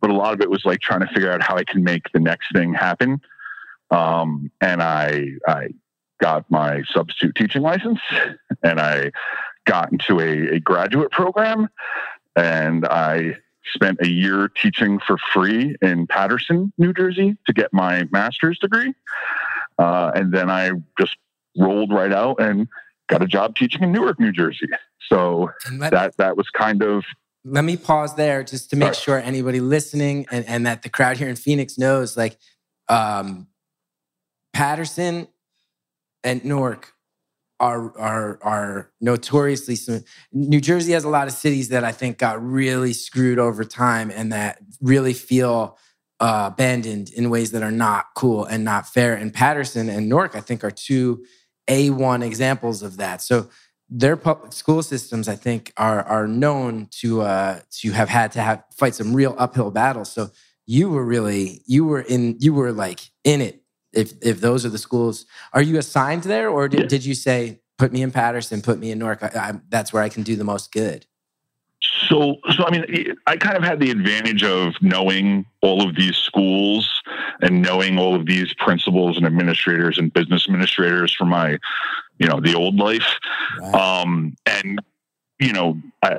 [0.00, 2.10] but a lot of it was like trying to figure out how I can make
[2.12, 3.20] the next thing happen.
[3.90, 5.68] Um, and I I
[6.18, 8.00] got my substitute teaching license,
[8.62, 9.12] and I
[9.66, 11.68] got into a, a graduate program,
[12.36, 13.36] and I
[13.74, 18.94] spent a year teaching for free in Paterson, New Jersey, to get my master's degree.
[19.78, 21.16] Uh, and then I just
[21.56, 22.68] rolled right out and
[23.08, 24.66] got a job teaching in Newark, New Jersey.
[25.08, 27.04] So that that was kind of.
[27.44, 31.16] Let me pause there just to make sure anybody listening and, and that the crowd
[31.16, 32.38] here in Phoenix knows, like,
[32.88, 33.48] um,
[34.52, 35.26] Paterson
[36.22, 36.92] and Newark
[37.62, 39.76] are are are notoriously
[40.32, 44.10] New Jersey has a lot of cities that I think got really screwed over time
[44.10, 45.78] and that really feel
[46.18, 49.14] uh, abandoned in ways that are not cool and not fair.
[49.14, 51.24] And Paterson and Newark, I think, are two
[51.68, 53.22] A1 examples of that.
[53.22, 53.48] So
[53.88, 58.42] their public school systems, I think, are are known to uh, to have had to
[58.42, 60.10] have fight some real uphill battles.
[60.10, 60.30] So
[60.66, 63.61] you were really you were in you were like in it
[63.92, 66.86] if if those are the schools are you assigned there or did, yeah.
[66.86, 70.02] did you say put me in Paterson, put me in newark I, I, that's where
[70.02, 71.06] i can do the most good
[71.80, 76.16] so so i mean i kind of had the advantage of knowing all of these
[76.16, 77.02] schools
[77.40, 81.58] and knowing all of these principals and administrators and business administrators from my
[82.18, 83.18] you know the old life
[83.58, 83.74] right.
[83.74, 84.80] um and
[85.42, 85.76] you know,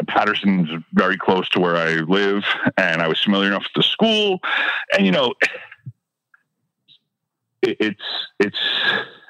[0.08, 2.44] Paterson's very close to where I live,
[2.78, 4.40] and I was familiar enough with the school.
[4.92, 5.34] And, you know,
[7.64, 8.02] it's
[8.40, 8.58] it's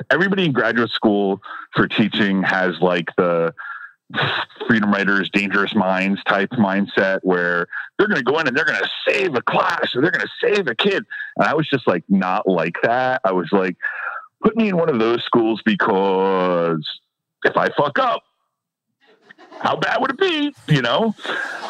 [0.10, 1.42] everybody in graduate school
[1.74, 3.54] for teaching has like the
[4.68, 7.68] freedom writers dangerous minds type mindset where
[7.98, 10.26] they're going to go in and they're going to save a class or they're going
[10.26, 11.06] to save a kid.
[11.38, 13.22] And i was just like not like that.
[13.24, 13.78] I was like
[14.44, 16.86] put me in one of those schools because
[17.46, 18.24] if i fuck up
[19.60, 21.16] how bad would it be you know?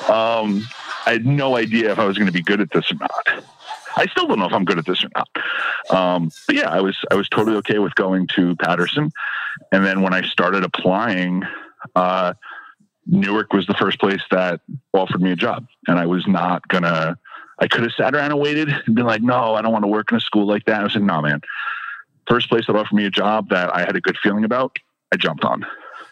[0.10, 0.66] Um
[1.06, 3.44] I had no idea if I was going to be good at this or not.
[3.96, 5.30] I still don't know if I'm good at this or not.
[5.90, 9.12] Um, but yeah, I was I was totally okay with going to Paterson,
[9.72, 11.44] and then when I started applying,
[11.96, 12.34] uh,
[13.06, 14.62] Newark was the first place that
[14.94, 17.18] offered me a job, and I was not gonna.
[17.60, 19.90] I could have sat around and waited and been like, "No, I don't want to
[19.90, 21.42] work in a school like that." I was like, "No, man."
[22.28, 24.78] First place that offered me a job that I had a good feeling about,
[25.12, 25.66] I jumped on.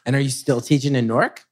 [0.05, 1.45] And are you still teaching in Newark?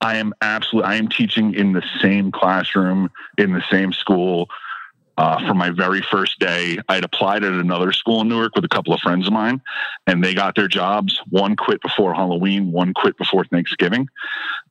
[0.00, 0.90] I am absolutely.
[0.90, 4.48] I am teaching in the same classroom in the same school.
[5.18, 8.64] Uh, for my very first day, I had applied at another school in Newark with
[8.64, 9.60] a couple of friends of mine,
[10.06, 11.20] and they got their jobs.
[11.28, 14.08] One quit before Halloween, one quit before Thanksgiving,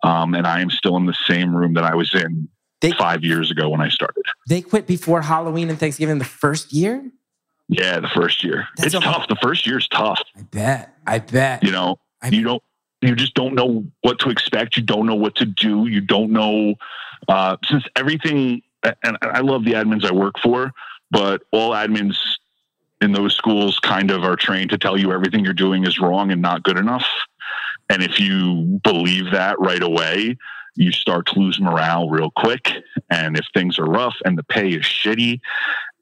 [0.04, 2.48] um, and I am still in the same room that I was in
[2.80, 4.24] They five years ago when I started.
[4.48, 7.12] they quit before Halloween and Thanksgiving the first year.
[7.68, 8.70] Yeah, the first year.
[8.78, 9.28] That's it's tough.
[9.28, 10.22] The first year's tough.
[10.38, 10.96] I bet.
[11.06, 11.62] I bet.
[11.62, 12.64] You know, I- you don't
[13.02, 16.32] you just don't know what to expect you don't know what to do you don't
[16.32, 16.74] know
[17.28, 18.62] uh, since everything
[19.04, 20.72] and i love the admins i work for
[21.12, 22.18] but all admins
[23.02, 26.32] in those schools kind of are trained to tell you everything you're doing is wrong
[26.32, 27.08] and not good enough.
[27.90, 30.38] And if you believe that right away
[30.76, 32.72] you start to lose morale real quick.
[33.10, 35.40] And if things are rough and the pay is shitty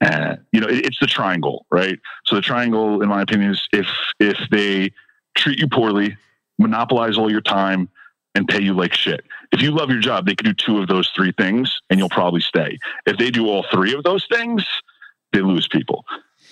[0.01, 1.97] and you know it, it's the triangle right?
[2.25, 3.87] So the triangle in my opinion is if
[4.19, 4.91] if they
[5.35, 6.17] treat you poorly
[6.57, 7.89] monopolize all your time
[8.33, 9.23] and pay you like shit.
[9.51, 12.10] If you love your job, they can do two of those three things and you'll
[12.10, 12.77] probably stay.
[13.05, 14.65] If they do all three of those things,
[15.34, 16.05] they lose people.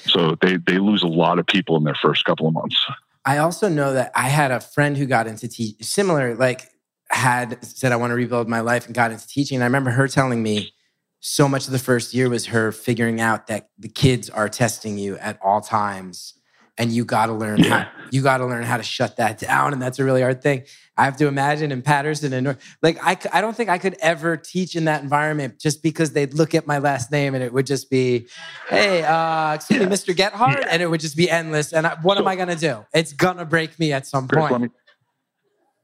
[0.05, 2.77] So they, they lose a lot of people in their first couple of months.
[3.25, 6.69] I also know that I had a friend who got into teach similar, like
[7.09, 9.55] had said, I want to rebuild my life and got into teaching.
[9.57, 10.73] And I remember her telling me
[11.19, 14.97] so much of the first year was her figuring out that the kids are testing
[14.97, 16.33] you at all times
[16.77, 17.83] and you got to learn Yeah.
[17.83, 20.41] how you got to learn how to shut that down and that's a really hard
[20.41, 20.63] thing
[20.97, 24.75] i have to imagine in Paterson and like I don't think i could ever teach
[24.75, 27.89] in that environment just because they'd look at my last name and it would just
[27.89, 28.27] be
[28.69, 30.67] hey uh excuse me mr gethard Yeah.
[30.69, 33.13] and it would just be endless and I, what am i going to do it's
[33.13, 34.69] gonna break me at some Chris, point let me,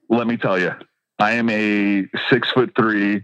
[0.09, 0.73] let me tell you,
[1.19, 3.23] I am a six foot three,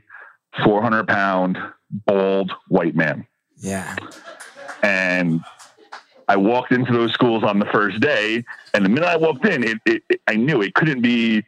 [0.64, 1.58] 400 pound,
[2.06, 3.26] bald white man.
[3.58, 3.96] yeah
[4.84, 5.42] and
[6.28, 8.44] I walked into those schools on the first day,
[8.74, 11.44] and the minute I walked in, it, it, it- I knew it couldn't be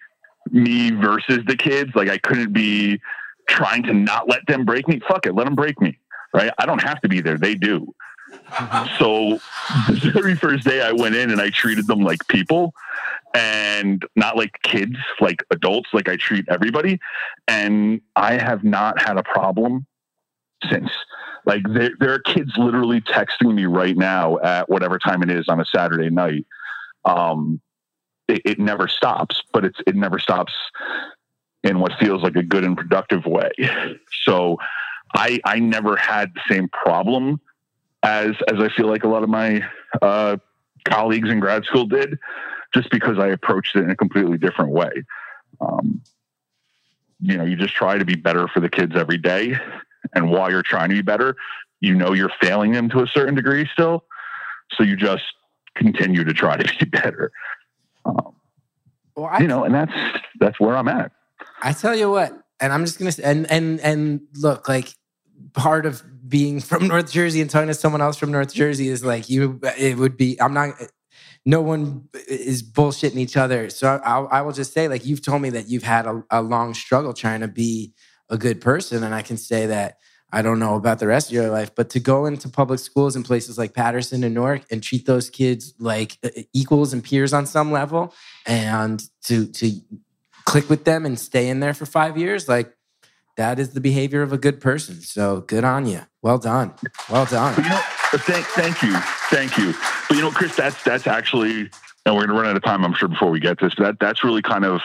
[0.53, 1.91] me versus the kids.
[1.95, 2.99] Like I couldn't be
[3.47, 4.99] trying to not let them break me.
[5.07, 5.97] Fuck it, let them break me.
[6.33, 6.51] Right?
[6.57, 7.93] I don't have to be there; they do.
[8.99, 9.39] So
[9.87, 12.73] the very first day I went in and I treated them like people
[13.33, 16.99] and not like kids, like adults, like I treat everybody.
[17.47, 19.85] And I have not had a problem
[20.69, 20.89] since.
[21.45, 25.47] Like there, there are kids literally texting me right now at whatever time it is
[25.47, 26.45] on a Saturday night.
[27.05, 27.61] Um,
[28.27, 30.53] it, it never stops, but it's it never stops
[31.63, 33.51] in what feels like a good and productive way.
[34.23, 34.57] So
[35.15, 37.39] I I never had the same problem
[38.03, 39.63] as as I feel like a lot of my
[40.01, 40.37] uh,
[40.85, 42.17] colleagues in grad school did,
[42.73, 44.91] just because I approached it in a completely different way.
[45.61, 46.01] Um,
[47.19, 49.57] you know, you just try to be better for the kids every day,
[50.13, 51.35] and while you're trying to be better,
[51.79, 54.03] you know you're failing them to a certain degree still,
[54.73, 55.23] so you just
[55.75, 57.31] continue to try to be better.
[58.07, 58.35] Um,
[59.15, 59.91] well I, you know, and that's
[60.39, 61.11] that's where I'm at.
[61.61, 64.93] I tell you what and i'm just gonna say and and and look like
[65.53, 69.03] part of being from north jersey and talking to someone else from north jersey is
[69.03, 70.73] like you it would be i'm not
[71.45, 75.41] no one is bullshitting each other so i, I will just say like you've told
[75.41, 77.93] me that you've had a, a long struggle trying to be
[78.29, 79.97] a good person and i can say that
[80.31, 83.15] i don't know about the rest of your life but to go into public schools
[83.15, 87.33] in places like Paterson and newark and treat those kids like uh, equals and peers
[87.33, 88.13] on some level
[88.45, 89.81] and to to
[90.47, 92.73] click with them and stay in there for five years, like
[93.35, 95.01] that is the behavior of a good person.
[95.01, 96.01] So good on you.
[96.23, 96.73] Well done.
[97.09, 97.61] Well done.
[97.61, 97.81] You know,
[98.13, 98.95] thank, thank you,
[99.29, 99.73] thank you.
[100.07, 101.69] But you know, Chris, that's that's actually,
[102.05, 103.75] and we're going to run out of time, I'm sure, before we get this.
[103.75, 104.81] But that that's really kind of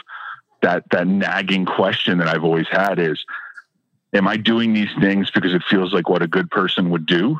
[0.62, 3.24] that that nagging question that I've always had is,
[4.14, 7.38] am I doing these things because it feels like what a good person would do?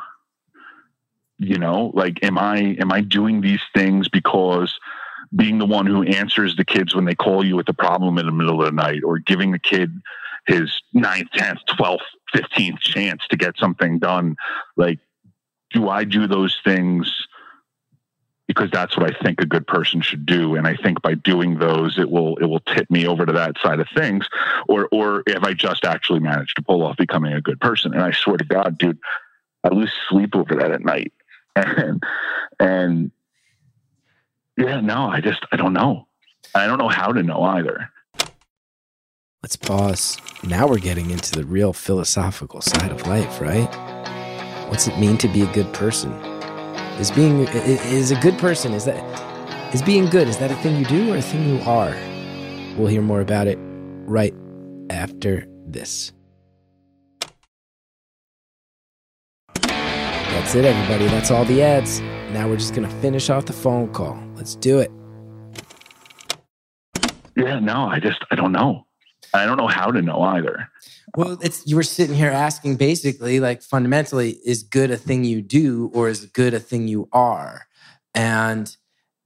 [1.37, 4.73] You know, like am I am I doing these things because
[5.35, 8.25] being the one who answers the kids when they call you with a problem in
[8.25, 9.91] the middle of the night, or giving the kid
[10.45, 14.35] his ninth, tenth, twelfth, fifteenth chance to get something done,
[14.77, 14.99] like
[15.71, 17.27] do I do those things
[18.47, 20.55] because that's what I think a good person should do?
[20.55, 23.57] And I think by doing those, it will it will tip me over to that
[23.61, 24.27] side of things,
[24.67, 27.93] or or if I just actually managed to pull off becoming a good person.
[27.93, 28.99] And I swear to God, dude,
[29.63, 31.13] I lose sleep over that at night,
[31.55, 32.03] and
[32.59, 33.11] and
[34.57, 36.07] yeah, no, I just I don't know.
[36.53, 37.89] I don't know how to know either.
[39.41, 40.17] let's pause.
[40.43, 43.73] Now we're getting into the real philosophical side of life, right?
[44.69, 46.32] What's it mean to be a good person?
[46.99, 49.03] Is being is a good person is that
[49.73, 51.95] is being good is that a thing you do or a thing you are?
[52.77, 53.57] We'll hear more about it
[54.05, 54.33] right
[54.91, 56.13] after this.
[59.55, 61.07] That's it, everybody.
[61.07, 61.99] That's all the ads.
[62.31, 64.21] Now we're just gonna finish off the phone call.
[64.35, 64.91] Let's do it.
[67.35, 68.85] Yeah, no, I just I don't know.
[69.33, 70.69] I don't know how to know either.
[71.15, 75.41] Well, it's you were sitting here asking basically, like fundamentally, is good a thing you
[75.41, 77.67] do or is good a thing you are?
[78.15, 78.75] And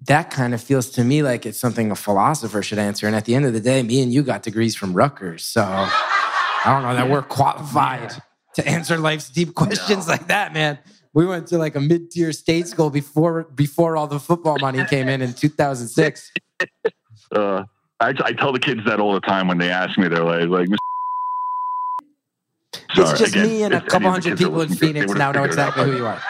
[0.01, 3.07] that kind of feels to me like it's something a philosopher should answer.
[3.07, 5.45] And at the end of the day, me and you got degrees from Rutgers.
[5.45, 8.11] So I don't know that we're qualified
[8.55, 10.77] to answer life's deep questions like that, man.
[11.13, 15.07] We went to like a mid-tier state school before before all the football money came
[15.07, 16.31] in in 2006.
[17.29, 17.65] Uh,
[17.99, 20.07] I, I tell the kids that all the time when they ask me.
[20.07, 20.69] They're like, like
[22.89, 23.11] "Mr.
[23.11, 25.13] It's just again, me and a couple hundred people in listening to it, they Phoenix
[25.19, 26.21] now know figured it out exactly who you are.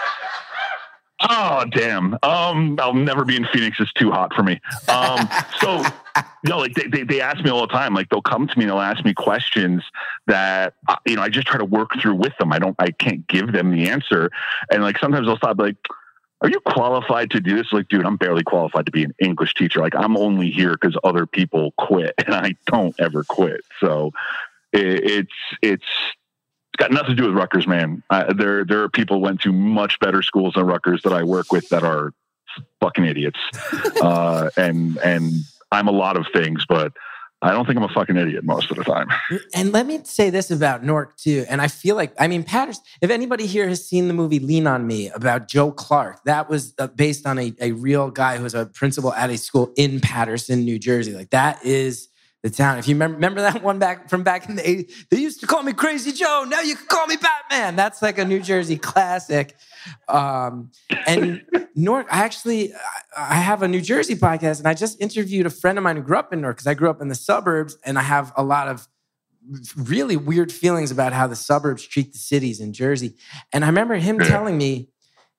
[1.29, 2.13] Oh damn!
[2.21, 3.79] Um, I'll never be in Phoenix.
[3.79, 4.61] It's too hot for me.
[4.87, 5.27] Um,
[5.59, 5.83] so
[6.15, 7.95] you know, like they, they they ask me all the time.
[7.95, 9.83] Like they'll come to me and they'll ask me questions
[10.27, 12.53] that uh, you know I just try to work through with them.
[12.53, 12.75] I don't.
[12.77, 14.29] I can't give them the answer.
[14.71, 15.57] And like sometimes they'll stop.
[15.57, 15.77] Like,
[16.41, 17.73] are you qualified to do this?
[17.73, 19.79] Like, dude, I'm barely qualified to be an English teacher.
[19.79, 23.61] Like, I'm only here because other people quit, and I don't ever quit.
[23.79, 24.11] So
[24.71, 25.33] it, it's
[25.63, 25.85] it's
[26.77, 28.03] got nothing to do with Rutgers, man.
[28.09, 31.23] Uh, there, there are people who went to much better schools than Rutgers that I
[31.23, 32.13] work with that are
[32.79, 33.39] fucking idiots.
[34.01, 35.33] uh, and and
[35.71, 36.93] I'm a lot of things, but
[37.41, 39.09] I don't think I'm a fucking idiot most of the time.
[39.53, 41.45] And let me say this about Newark too.
[41.47, 44.65] And I feel like, I mean, Paterson, if anybody here has seen the movie Lean
[44.65, 48.43] on Me about Joe Clark, that was uh, based on a, a real guy who
[48.43, 51.13] was a principal at a school in Paterson, New Jersey.
[51.13, 52.07] Like that is
[52.49, 52.77] the town.
[52.77, 55.47] If you remember, remember that one back from back in the 80s, they used to
[55.47, 56.45] call me Crazy Joe.
[56.47, 57.75] Now you can call me Batman.
[57.75, 59.55] That's like a New Jersey classic.
[60.07, 60.71] Um,
[61.05, 61.43] and
[61.75, 62.73] Newark, I actually,
[63.17, 66.01] I- have a New Jersey podcast and I just interviewed a friend of mine who
[66.01, 68.43] grew up in Newark because I grew up in the suburbs and I have a
[68.43, 68.87] lot of
[69.75, 73.15] really weird feelings about how the suburbs treat the cities in Jersey.
[73.53, 74.89] And I remember him telling me,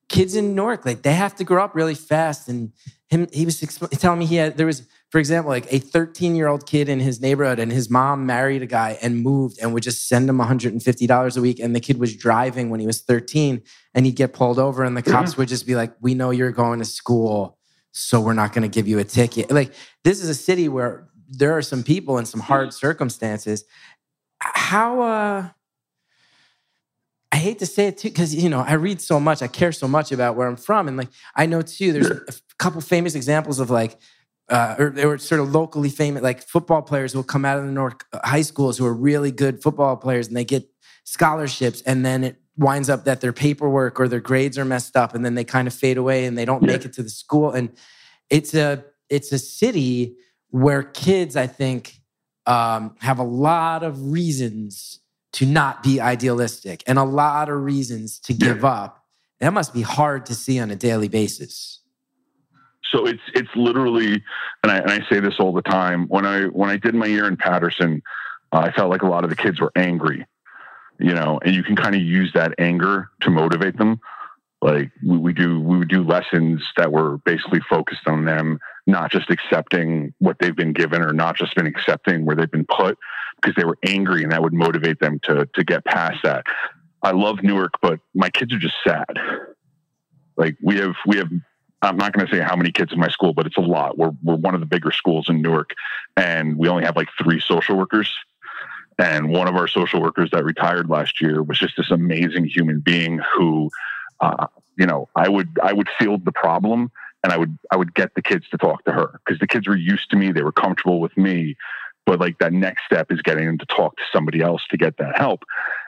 [0.09, 2.49] kids in Newark, like they have to grow up really fast.
[2.49, 2.73] And
[3.09, 3.61] him, he was
[3.99, 7.01] telling me he had, there was, for example, like a 13 year old kid in
[7.01, 10.39] his neighborhood and his mom married a guy and moved and would just send him
[10.39, 11.59] $150 a week.
[11.59, 13.63] And the kid was driving when he was 13
[13.95, 16.53] and he'd get pulled over and the cops would just be like, we know you're
[16.53, 17.59] going to school.
[17.93, 19.51] So we're not going to give you a ticket.
[19.51, 19.73] Like
[20.05, 23.65] this is a city where there are some people in some hard circumstances.
[24.41, 25.49] How, uh,
[27.33, 29.73] I hate to say it too, because you know I read so much, I care
[29.73, 31.93] so much about where I'm from, and like I know too.
[31.93, 32.23] There's a
[32.59, 33.99] couple famous examples of like,
[34.49, 37.65] uh, or they were sort of locally famous, like football players will come out of
[37.65, 40.69] the North high schools who are really good football players, and they get
[41.05, 45.15] scholarships, and then it winds up that their paperwork or their grades are messed up,
[45.15, 47.51] and then they kind of fade away, and they don't make it to the school,
[47.51, 47.71] and
[48.31, 50.17] it's a it's a city
[50.51, 52.01] where kids, I think,
[52.47, 55.01] um, have a lot of reasons
[55.35, 59.05] to not be idealistic and a lot of reasons to give up.
[59.41, 61.78] That must be hard to see on a daily basis.
[62.91, 64.23] So it's it's literally,
[64.63, 66.07] and I, and I say this all the time.
[66.09, 68.03] When I when I did my year in Paterson,
[68.53, 70.27] uh, I felt like a lot of the kids were angry,
[70.99, 74.01] you know, and you can kind of use that anger to motivate them.
[74.61, 79.13] Like we, we do, we would do lessons that were basically focused on them not
[79.13, 82.99] just accepting what they've been given or not just been accepting where they've been put
[83.41, 86.45] because they were angry and that would motivate them to to get past that.
[87.03, 89.07] I love Newark, but my kids are just sad.
[90.37, 91.29] Like we have we have
[91.83, 93.97] I'm not going to say how many kids in my school, but it's a lot.
[93.97, 95.75] We're we're one of the bigger schools in Newark,
[96.17, 98.13] and we only have like three social workers.
[98.99, 102.81] And one of our social workers that retired last year was just this amazing human
[102.81, 103.71] being who,
[104.21, 106.91] uh, you know, I would I would field the problem,
[107.23, 109.69] and I would I would get the kids to talk to her because the kids
[109.69, 111.57] were used to me, they were comfortable with me.
[112.07, 114.97] But like that next step is getting them to talk to somebody else to get
[114.97, 115.45] that help.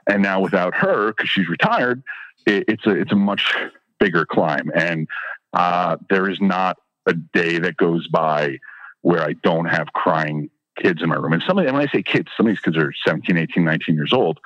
[0.06, 2.02] And now without her, because she's retired,
[2.46, 3.54] it, it's a it's a much
[3.98, 4.70] bigger climb.
[4.74, 5.08] And
[5.52, 8.58] uh, there is not a day that goes by
[9.02, 11.32] where I don't have crying kids in my room.
[11.32, 13.64] And some of them, when I say kids, some of these kids are 17, 18,
[13.64, 14.38] 19 years old,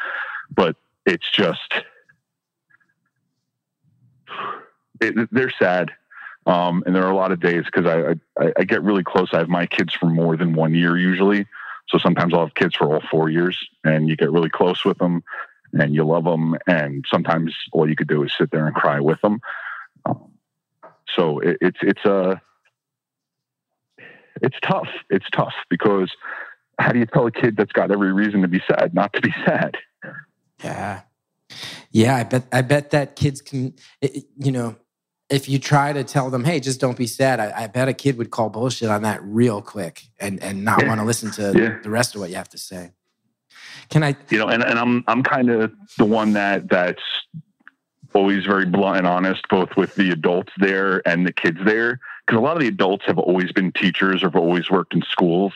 [0.55, 0.77] but
[1.07, 1.75] it's just,
[5.01, 5.91] it, they're sad.
[6.47, 9.31] Um, and there are a lot of days because I, I, I get really close.
[9.33, 11.47] I have my kids for more than one year usually.
[11.89, 14.99] So sometimes I'll have kids for all four years and you get really close with
[14.99, 15.23] them
[15.73, 16.57] and you love them.
[16.67, 19.41] And sometimes all you could do is sit there and cry with them.
[21.15, 22.41] So it, it's it's a
[24.43, 24.89] it's tough.
[25.11, 26.11] It's tough because
[26.79, 29.21] how do you tell a kid that's got every reason to be sad not to
[29.21, 29.77] be sad?
[30.63, 31.03] Yeah.
[31.91, 34.77] Yeah, I bet I bet that kids can it- you know,
[35.31, 37.93] if you try to tell them, hey, just don't be sad, I, I bet a
[37.95, 40.89] kid would call bullshit on that real quick and and not Yeah.
[40.89, 41.79] want to listen to Yeah.
[41.83, 42.93] the rest of what you have to say.
[43.91, 47.03] Can I You know, and, and I'm I'm kind of the one that that's
[48.15, 52.39] always very blunt and honest, both with the adults there and the kids there, because
[52.39, 55.53] a lot of the adults have always been teachers or have always worked in schools,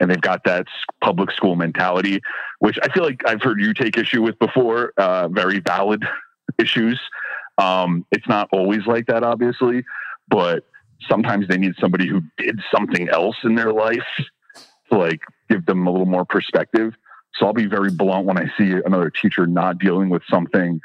[0.00, 0.66] and they've got that
[1.00, 2.20] public school mentality,
[2.58, 4.92] which I feel like I've heard you take issue with before.
[4.96, 6.04] Uh, very valid
[6.58, 7.00] issues.
[7.58, 9.84] Um, it's not always like that, obviously,
[10.28, 10.64] but
[11.08, 14.02] sometimes they need somebody who did something else in their life
[14.90, 16.94] to like give them a little more perspective.
[17.36, 20.80] So I'll be very blunt when I see another teacher not dealing with something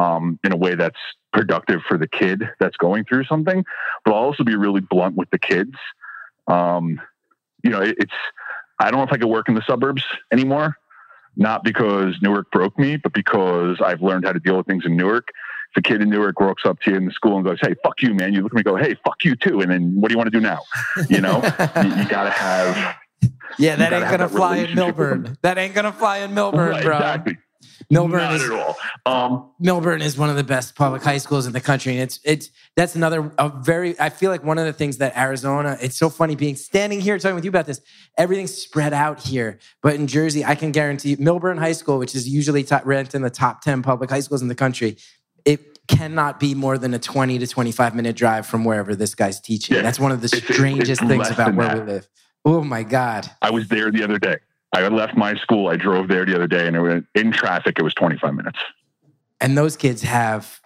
[0.00, 0.98] um, in a way that's
[1.32, 3.64] productive for the kid that's going through something.
[4.04, 5.74] But I'll also be really blunt with the kids.
[6.46, 7.00] Um,
[7.62, 8.12] you know, it, it's
[8.78, 10.76] I don't know if I could work in the suburbs anymore.
[11.36, 14.96] Not because Newark broke me, but because I've learned how to deal with things in
[14.96, 15.28] Newark.
[15.72, 17.74] If a kid in Newark walks up to you in the school and goes, "Hey,
[17.84, 20.00] fuck you, man," you look at me and go, "Hey, fuck you too," and then
[20.00, 20.58] what do you want to do now?
[21.08, 21.36] You know,
[21.82, 22.96] you, you got to have
[23.58, 25.36] Yeah, that gotta ain't gonna fly in relationship Millburn.
[25.42, 26.96] That ain't gonna fly in Millburn, Right, bro.
[26.96, 27.38] exactly.
[27.90, 28.76] Millburn Not is at all.
[29.04, 32.20] Um, Millburn is one of the best public high schools in the country, and it's
[32.24, 33.98] it's that's another a very.
[33.98, 35.76] I feel like one of the things that Arizona.
[35.80, 37.80] It's so funny being standing here talking with you about this.
[38.16, 42.28] Everything's spread out here, but in Jersey, I can guarantee Millburn High School, which is
[42.28, 44.96] usually top, ranked in the top ten public high schools in the country,
[45.44, 49.16] it cannot be more than a twenty to twenty five minute drive from wherever this
[49.16, 49.74] guy's teaching.
[49.74, 51.78] Yeah, that's one of the it's- it's strangest things about where that.
[51.86, 52.08] we live.
[52.44, 53.28] Oh my god.
[53.42, 54.38] I was there the other day.
[54.72, 55.68] I left my school.
[55.68, 58.58] I drove there the other day, and it was, in traffic, it was 25 minutes.
[59.40, 60.60] and those kids have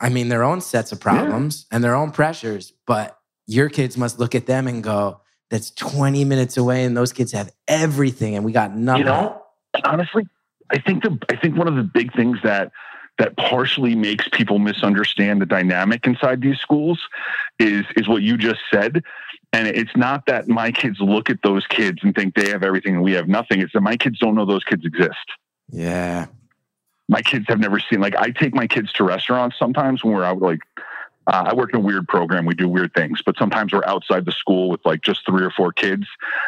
[0.00, 4.18] i mean their own sets of problems and their own pressures but your kids must
[4.18, 8.44] look at them and go that's 20 minutes away and those kids have everything and
[8.44, 9.42] we got nothing You know,
[9.84, 10.26] honestly,
[10.70, 12.72] I think the I think one of the big things that
[13.18, 16.98] that partially makes people misunderstand the dynamic inside these schools
[17.58, 19.02] is is what you just said.
[19.52, 22.94] And it's not that my kids look at those kids and think they have everything
[22.94, 23.60] and we have nothing.
[23.60, 25.26] It's that my kids don't know those kids exist.
[25.68, 26.26] yeah
[27.08, 30.24] my kids have never seen like I take my kids to restaurants sometimes when we're
[30.24, 30.60] out like
[31.26, 32.46] uh, I work in a weird program.
[32.46, 35.52] We do weird things, but sometimes we're outside the school with like just three or
[35.52, 36.04] four kids,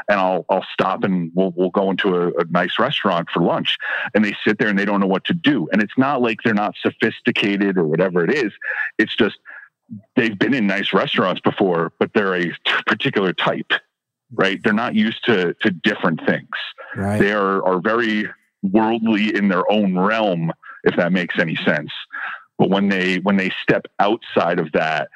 [0.08, 3.78] and I'll I'll stop and we'll we'll go into a, a nice restaurant for lunch,
[4.14, 5.68] and they sit there and they don't know what to do.
[5.72, 8.52] And it's not like they're not sophisticated or whatever it is.
[8.98, 9.38] It's just
[10.16, 12.52] they've been in nice restaurants before, but they're a
[12.86, 13.72] particular type,
[14.32, 14.60] right?
[14.62, 16.48] They're not used to to different things.
[16.96, 17.18] Right.
[17.18, 18.28] They are, are very
[18.62, 20.52] worldly in their own realm
[20.84, 21.90] if that makes any sense.
[22.58, 25.08] But when they when they step outside of that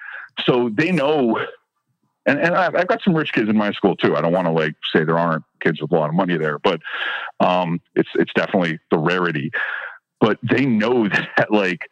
[0.47, 1.39] so they know
[2.27, 4.15] and, and I've, I've got some rich kids in my school too.
[4.15, 6.59] I don't want to like say there aren't kids with a lot of money there
[6.59, 6.81] but
[7.41, 9.51] um it's it's definitely the rarity.
[10.21, 11.89] But they know that like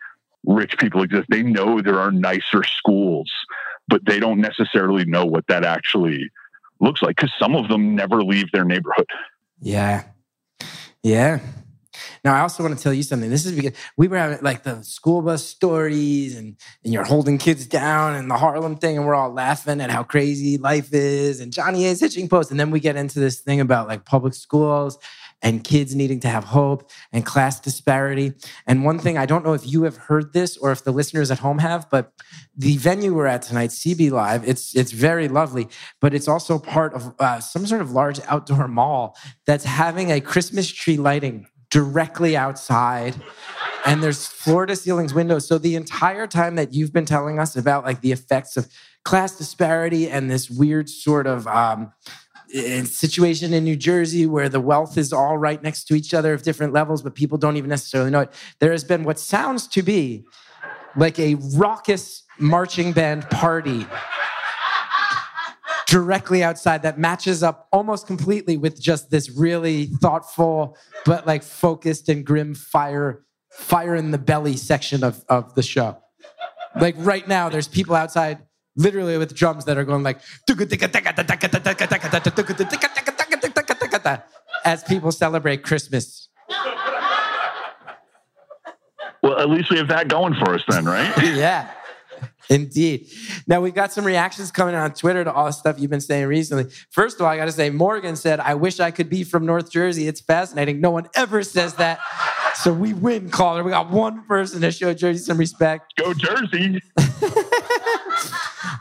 [0.47, 1.27] rich people exist.
[1.29, 3.31] They know there are nicer schools
[3.89, 6.31] but they don't necessarily know what that actually
[6.81, 9.07] looks like because some of them never leave their neighborhood.
[9.61, 10.05] Yeah.
[11.03, 11.41] Yeah.
[12.25, 13.31] Now i also want to tell you something.
[13.31, 17.39] This is because we were having like the school bus stories and and you're holding
[17.39, 21.41] kids down and the harlem thing and we're all laughing at how crazy life is
[21.41, 24.35] and Johnny A's hitching post and then we get into this thing about like public
[24.35, 24.99] schools
[25.43, 28.33] and kids needing to have hope and class disparity.
[28.67, 31.31] And one thing, I don't know if you have heard this or if the listeners
[31.31, 32.13] at home have, but
[32.57, 35.69] the venue we're at tonight, CB Live, it's it's very lovely,
[36.01, 39.17] but it's also part of uh, some sort of large outdoor mall
[39.47, 43.15] that's having a Christmas tree lighting directly outside
[43.85, 47.57] and there's floor to ceilings windows so the entire time that you've been telling us
[47.57, 48.69] about like the effects of
[49.05, 51.93] class disparity and this weird sort of um,
[52.49, 56.43] situation in New Jersey where the wealth is all right next to each other of
[56.43, 58.33] different levels, but people don't even necessarily know it.
[58.61, 60.25] There has been what sounds to be
[60.97, 63.87] like a raucous marching band party
[65.87, 72.09] directly outside that matches up almost completely with just this really thoughtful but like focused
[72.09, 75.97] and grim fire fire in the belly section of, of the show
[76.81, 78.39] like right now there's people outside
[78.77, 80.21] literally with drums that are going like
[84.65, 86.29] as people celebrate christmas
[89.23, 91.13] Well, at least we have that going for us then, right?
[91.23, 91.69] yeah
[92.49, 93.09] Indeed.
[93.47, 96.27] Now we've got some reactions coming on Twitter to all the stuff you've been saying
[96.27, 96.71] recently.
[96.91, 99.47] First of all, I got to say, Morgan said, "I wish I could be from
[99.47, 100.07] North Jersey.
[100.07, 100.81] It's fascinating.
[100.81, 101.99] No one ever says that,
[102.55, 103.65] so we win, caller.
[103.65, 105.95] We got one person to show Jersey some respect.
[105.97, 106.81] Go Jersey.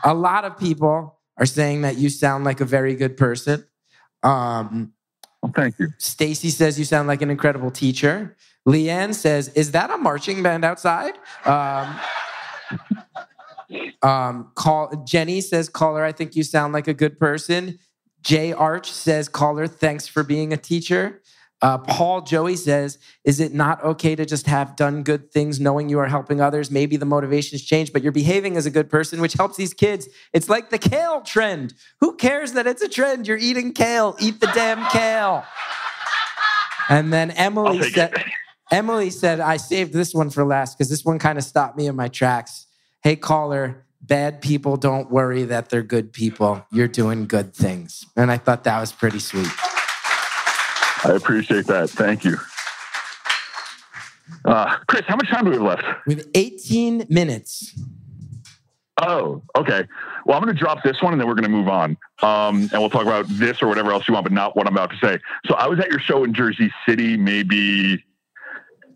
[0.03, 3.65] A lot of people are saying that you sound like a very good person.
[4.23, 4.93] Um,
[5.55, 5.89] thank you.
[5.97, 8.35] Stacy says you sound like an incredible teacher.
[8.67, 11.13] Leanne says, "Is that a marching band outside?"
[11.45, 11.99] Um,
[14.01, 17.79] um, call Jenny says, "Caller, I think you sound like a good person."
[18.21, 21.21] Jay Arch says, "Caller, thanks for being a teacher."
[21.65, 25.89] Uh, Paul Joey says, "Is it not okay to just have done good things, knowing
[25.89, 26.69] you are helping others?
[26.69, 30.07] Maybe the motivations change, but you're behaving as a good person, which helps these kids.
[30.31, 31.73] It's like the kale trend.
[32.01, 33.27] Who cares that it's a trend?
[33.27, 34.15] You're eating kale.
[34.19, 35.43] Eat the damn kale."
[36.87, 38.13] And then Emily said.
[38.71, 41.87] Emily said, I saved this one for last because this one kind of stopped me
[41.87, 42.67] in my tracks.
[43.01, 46.63] Hey, caller, bad people don't worry that they're good people.
[46.71, 48.05] You're doing good things.
[48.15, 49.49] And I thought that was pretty sweet.
[51.05, 51.91] I appreciate that.
[51.91, 52.37] Thank you.
[54.43, 55.83] Uh, Chris, how much time do we have left?
[56.07, 57.79] We have 18 minutes.
[59.01, 59.85] Oh, okay.
[60.25, 61.97] Well, I'm going to drop this one and then we're going to move on.
[62.23, 64.73] Um, and we'll talk about this or whatever else you want, but not what I'm
[64.73, 65.19] about to say.
[65.45, 68.03] So I was at your show in Jersey City maybe,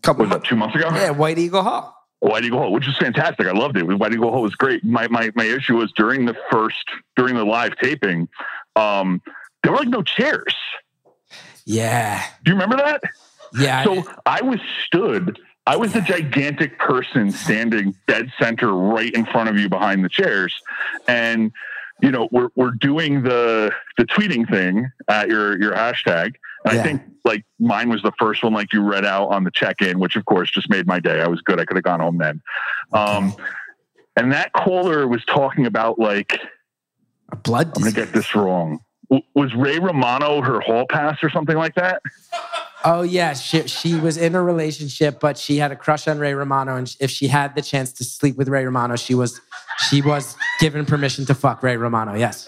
[0.02, 0.90] Couple was that two months ago?
[0.94, 1.96] Yeah, White Eagle Hall.
[2.22, 3.46] White Eagle Hall, which is fantastic.
[3.46, 3.84] I loved it.
[3.84, 4.84] White Eagle Hall was great.
[4.84, 6.86] My, my, my issue was during the first,
[7.16, 8.28] during the live taping,
[8.76, 9.22] um,
[9.62, 10.56] there were like no chairs.
[11.70, 12.24] Yeah.
[12.44, 13.04] Do you remember that?
[13.54, 13.84] Yeah.
[13.84, 15.40] So I was stood.
[15.68, 20.10] I was the gigantic person standing dead center right in front of you behind the
[20.10, 20.56] chairs,
[21.08, 21.52] and
[22.02, 26.34] you know we're we're doing the the tweeting thing at your your hashtag.
[26.66, 26.80] And Yeah.
[26.80, 29.80] I think like mine was the first one, like you read out on the check
[29.84, 31.22] in, which of course just made my day.
[31.22, 31.60] I was good.
[31.60, 32.42] I could have gone home then.
[32.94, 33.36] Um,
[34.16, 36.40] and that caller was talking about like
[37.32, 38.80] a blood I'm gonna get this wrong.
[39.10, 42.02] Was Ray Romano her hall pass or something like that?
[42.86, 43.34] Oh, yeah.
[43.34, 46.76] She, she was in a relationship, but she had a crush on Ray Romano.
[46.76, 49.42] And if she had the chance to sleep with Ray Romano, she was,
[49.90, 52.14] she was given permission to fuck Ray Romano.
[52.14, 52.48] Yes.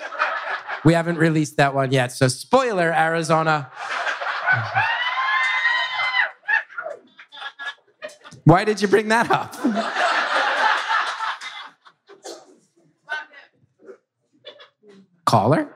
[0.86, 2.12] We haven't released that one yet.
[2.12, 3.72] So, spoiler, Arizona.
[8.44, 9.56] Why did you bring that up?
[15.26, 15.76] Caller?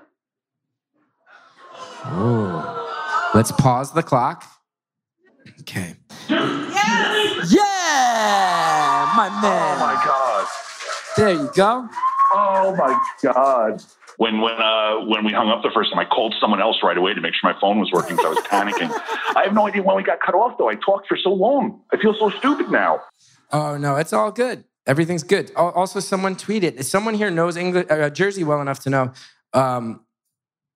[2.15, 2.63] Ooh.
[3.33, 4.45] Let's pause the clock.
[5.61, 5.95] Okay.
[7.47, 9.77] Yeah, my man.
[9.77, 10.47] Oh my god.
[11.17, 11.87] There you go.
[12.33, 13.83] Oh my god.
[14.17, 16.97] When when uh when we hung up the first time, I called someone else right
[16.97, 18.89] away to make sure my phone was working because I was panicking.
[19.35, 20.69] I have no idea when we got cut off though.
[20.69, 21.81] I talked for so long.
[21.91, 23.01] I feel so stupid now.
[23.51, 24.63] Oh no, it's all good.
[24.87, 25.51] Everything's good.
[25.55, 26.83] Also, someone tweeted.
[26.83, 29.11] Someone here knows English, uh, Jersey well enough to know.
[29.53, 30.04] Um,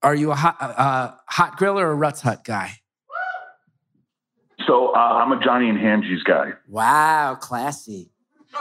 [0.01, 2.79] are you a hot, uh, hot grill or a Rutt's Hut guy?
[4.67, 6.51] So uh, I'm a Johnny and Hanges guy.
[6.67, 8.11] Wow, classy.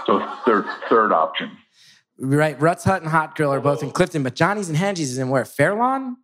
[0.07, 1.51] So third third option.
[2.18, 5.18] Right, Rutt's Hut and Hot Grill are both in Clifton, but Johnny's and Hanges is
[5.18, 5.45] in where?
[5.45, 6.16] Fair Lawn?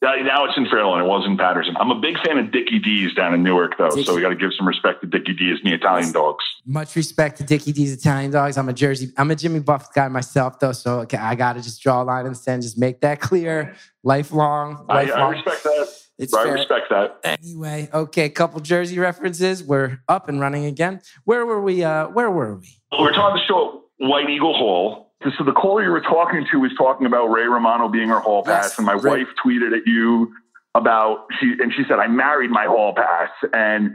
[0.00, 1.00] Now it's in Fair Lawn.
[1.00, 1.76] It was in Paterson.
[1.78, 3.88] I'm a big fan of Dickie Dee's down in Newark, though.
[3.90, 6.44] Dickie- So we got to give some respect to Dickie Dee's and the Italian dogs.
[6.64, 8.56] Much respect to Dickie Dee's Italian Dogs.
[8.58, 10.72] I'm a Jersey, I'm a Jimmy Buff guy myself, though.
[10.72, 13.20] So okay, I got to just draw a line in the sand, just make that
[13.20, 13.74] clear.
[14.04, 15.88] Lifelong, I, I respect that.
[16.18, 16.52] It's I fair.
[16.54, 17.20] respect that.
[17.24, 19.62] Anyway, okay, couple Jersey references.
[19.62, 21.00] We're up and running again.
[21.24, 21.82] Where were we?
[21.84, 22.68] Uh, where were we?
[22.98, 25.07] We're talking the show White Eagle Hall.
[25.36, 28.44] So the caller you were talking to was talking about Ray Romano being her hall
[28.44, 30.32] pass, Yes, and my Ray- wife tweeted at you
[30.74, 33.90] about she and she said I married my hall pass, and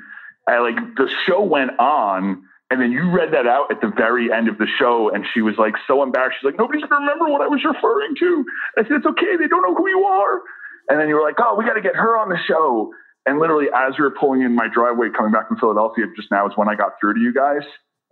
[0.49, 4.33] I like the show went on, and then you read that out at the very
[4.33, 6.37] end of the show, and she was like so embarrassed.
[6.41, 8.45] She's like, nobody's gonna remember what I was referring to.
[8.77, 10.41] I said it's okay, they don't know who you are.
[10.89, 12.91] And then you were like, oh, we got to get her on the show.
[13.25, 16.45] And literally, as we were pulling in my driveway coming back from Philadelphia, just now
[16.45, 17.61] is when I got through to you guys.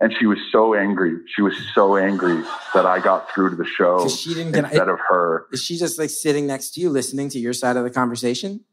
[0.02, 1.16] And she was so angry.
[1.34, 2.42] She was so angry
[2.74, 5.46] that I got through to the show she didn't get- instead of her.
[5.52, 8.64] Is she just like sitting next to you, listening to your side of the conversation?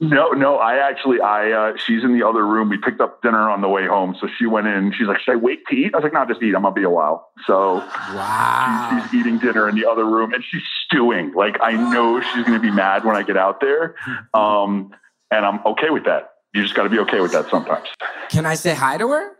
[0.00, 2.68] No, no, I actually, I, uh, she's in the other room.
[2.68, 4.14] We picked up dinner on the way home.
[4.20, 4.92] So she went in.
[4.92, 5.94] She's like, should I wait to eat?
[5.94, 6.54] I was like, no, just eat.
[6.54, 7.30] I'm to be a while.
[7.46, 9.08] So Wow.
[9.10, 11.32] she's eating dinner in the other room and she's stewing.
[11.34, 13.94] Like, I know she's going to be mad when I get out there.
[14.34, 14.90] Um,
[15.30, 16.30] and I'm okay with that.
[16.54, 17.86] You just got to be okay with that sometimes.
[18.28, 19.36] Can I say hi to her?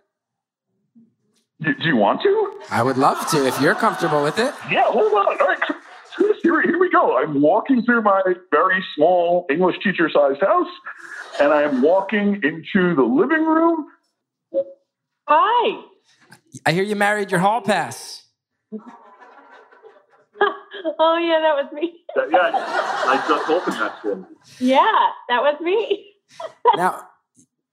[1.62, 2.60] Do, do you want to?
[2.70, 4.52] I would love to if you're comfortable with it.
[4.70, 5.40] Yeah, hold on.
[5.40, 5.58] All right.
[6.42, 7.18] Here, here we go.
[7.18, 10.68] I'm walking through my very small English teacher sized house
[11.40, 13.86] and I am walking into the living room.
[15.26, 15.82] Hi.
[16.66, 18.24] I hear you married your hall pass.
[20.98, 21.94] Oh yeah, that was me.
[22.30, 24.28] Yeah, I just opened that for
[24.58, 24.84] Yeah,
[25.28, 26.12] that was me.
[26.76, 27.06] Now,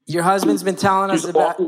[0.06, 1.60] your husband's been telling us He's about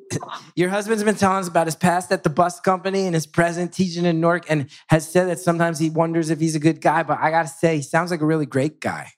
[0.56, 3.72] your husband's been telling us about his past at the bus company and his present
[3.72, 7.02] teaching in Newark, and has said that sometimes he wonders if he's a good guy.
[7.02, 9.12] But I gotta say, he sounds like a really great guy.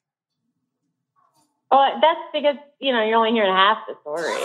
[1.70, 4.22] Well, that's because you know you're only hearing half the story.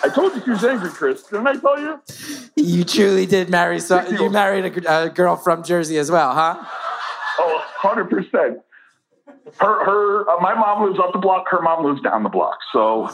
[0.00, 1.22] I told you she was angry, Chris.
[1.24, 2.00] Didn't I tell you?
[2.56, 3.80] You truly did marry.
[3.80, 6.64] So you married a, a girl from Jersey as well, huh?
[7.38, 8.60] Oh, 100%.
[9.58, 11.46] Her, her, uh, my mom lives up the block.
[11.50, 12.58] Her mom lives down the block.
[12.72, 13.08] So,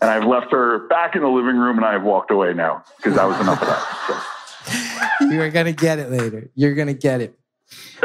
[0.00, 3.14] and I've left her back in the living room and I've walked away now because
[3.16, 3.86] that was enough of that.
[4.06, 6.50] So, You are gonna get it later.
[6.54, 7.38] You're gonna get it.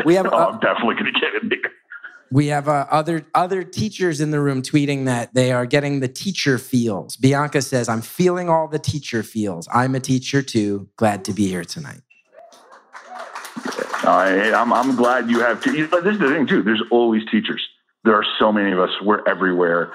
[0.06, 1.72] We have oh, uh, I'm definitely going to get it.
[2.32, 6.08] we have uh, other other teachers in the room tweeting that they are getting the
[6.08, 7.16] teacher feels.
[7.18, 9.68] Bianca says, "I'm feeling all the teacher feels.
[9.74, 10.90] I'm a teacher too.
[10.96, 12.02] Glad to be here tonight."
[14.04, 15.64] I, I'm, I'm glad you have.
[15.64, 16.64] Te- but this is the thing too.
[16.64, 17.66] There's always teachers.
[18.04, 18.90] There are so many of us.
[19.02, 19.94] We're everywhere,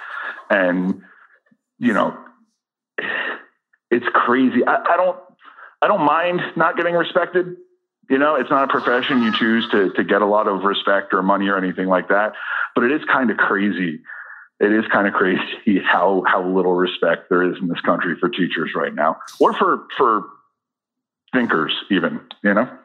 [0.48, 1.02] and
[1.78, 2.16] you know,
[3.90, 4.64] it's crazy.
[4.66, 5.18] I, I don't.
[5.82, 7.56] I don't mind not getting respected.
[8.08, 11.12] You know, it's not a profession you choose to to get a lot of respect
[11.12, 12.34] or money or anything like that.
[12.74, 14.00] But it is kind of crazy.
[14.60, 18.28] It is kind of crazy how how little respect there is in this country for
[18.28, 20.26] teachers right now, or for for
[21.32, 22.20] thinkers even.
[22.44, 22.78] You know.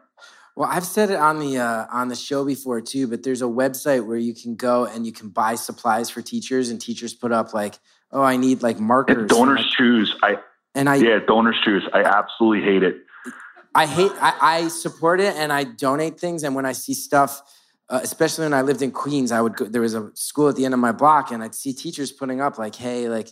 [0.55, 3.45] Well, I've said it on the uh, on the show before too, but there's a
[3.45, 7.31] website where you can go and you can buy supplies for teachers, and teachers put
[7.31, 7.79] up like,
[8.11, 10.15] "Oh, I need like markers." And donors choose.
[10.21, 10.37] I
[10.75, 11.89] and I yeah, DonorsChoose.
[11.93, 12.97] I absolutely hate it.
[13.73, 17.41] I hate I, I support it and I donate things and when I see stuff
[17.89, 20.55] uh, especially when I lived in Queens I would go there was a school at
[20.55, 23.29] the end of my block and I'd see teachers putting up like hey like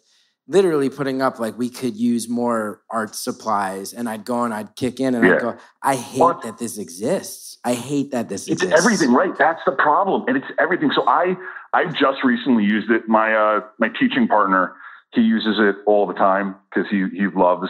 [0.50, 4.76] literally putting up like we could use more art supplies and I'd go and I'd
[4.76, 8.48] kick in and I'd go I hate Well, that this exists I hate that this
[8.48, 8.64] exists.
[8.64, 9.38] It's exists everything, right?
[9.38, 10.92] That's the problem, and it's everything.
[10.96, 11.36] So I
[11.74, 13.08] I just recently used it.
[13.08, 14.74] My uh my teaching partner
[15.14, 17.70] he uses it all the time because he he loves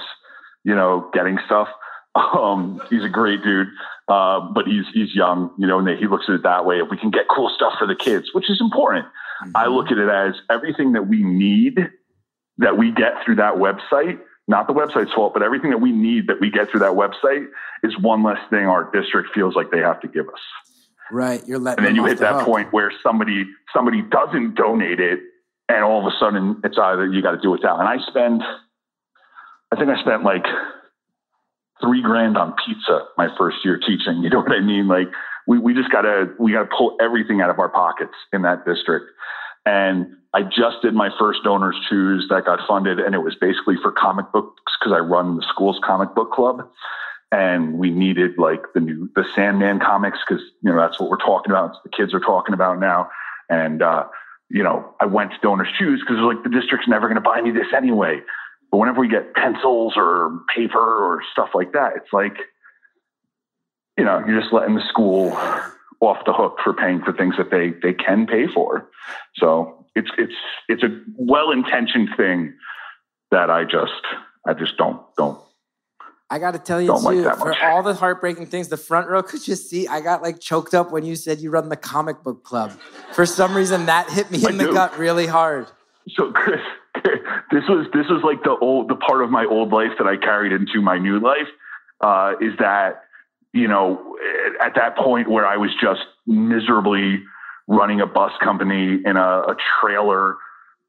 [0.64, 1.68] you know getting stuff.
[2.16, 3.68] Um, he's a great dude,
[4.08, 6.78] uh, but he's he's young, you know, and he looks at it that way.
[6.80, 9.06] If we can get cool stuff for the kids, which is important,
[9.56, 9.76] I Mhm.
[9.76, 11.88] look at it as everything that we need
[12.60, 16.28] that we get through that website, not the website's fault, but everything that we need
[16.28, 17.48] that we get through that website
[17.84, 20.42] is one less thing our district feels like they have to give us.
[21.12, 22.46] right you're letting And then you hit the that hook.
[22.46, 25.20] point where somebody somebody doesn't donate it
[25.68, 27.80] and all of a sudden it's either you got to do it now.
[27.80, 28.42] And I spend
[29.72, 30.46] I think I spent like
[31.82, 34.18] three grand on pizza my first year teaching.
[34.24, 34.88] You know what I mean?
[34.88, 35.08] Like
[35.48, 39.06] we, we just gotta we gotta pull everything out of our pockets in that district.
[39.66, 43.76] And I just did my first donors choose that got funded, and it was basically
[43.82, 46.70] for comic books because I run the school's comic book club,
[47.32, 51.18] and we needed like the new the Sandman comics because you know that's what we're
[51.18, 51.76] talking about.
[51.84, 53.10] The kids are talking about now,
[53.50, 54.06] and uh,
[54.50, 57.42] you know I went to donors choose because like the district's never going to buy
[57.42, 58.22] me this anyway.
[58.72, 62.38] But whenever we get pencils or paper or stuff like that, it's like
[63.98, 65.36] you know you're just letting the school
[66.02, 68.90] off the hook for paying for things that they they can pay for.
[69.36, 70.34] So it's it's
[70.68, 72.54] it's a well intentioned thing
[73.32, 74.02] that I just
[74.48, 75.40] I just don't don't
[76.32, 78.78] I got to tell you Don't like too, that for all the heartbreaking things, the
[78.78, 79.88] front row could just see.
[79.88, 82.72] I got like choked up when you said you run the comic book club.
[83.14, 84.74] For some reason, that hit me I in the do.
[84.74, 85.68] gut really hard.
[86.16, 86.60] so Chris
[87.52, 90.18] this was this was like the old the part of my old life that I
[90.18, 91.48] carried into my new life
[92.02, 93.04] uh, is that
[93.54, 94.16] you know
[94.62, 97.24] at that point where I was just miserably
[97.68, 100.36] running a bus company in a, a trailer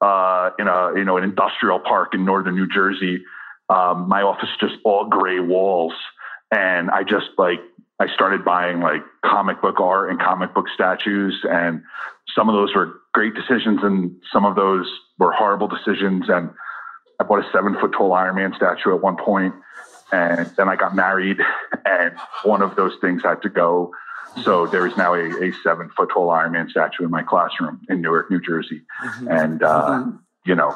[0.00, 3.22] uh, in a you know an industrial park in northern New Jersey.
[3.68, 5.92] Um, my office just all gray walls,
[6.50, 7.60] and I just like
[8.00, 11.82] I started buying like comic book art and comic book statues, and
[12.34, 16.24] some of those were great decisions, and some of those were horrible decisions.
[16.28, 16.50] And
[17.20, 19.54] I bought a seven foot tall Iron Man statue at one point,
[20.12, 21.38] and then I got married,
[21.84, 23.92] and one of those things had to go.
[24.44, 27.80] So there is now a, a seven foot tall Iron Man statue in my classroom
[27.88, 28.82] in Newark, New Jersey,
[29.28, 30.04] and uh,
[30.46, 30.74] you know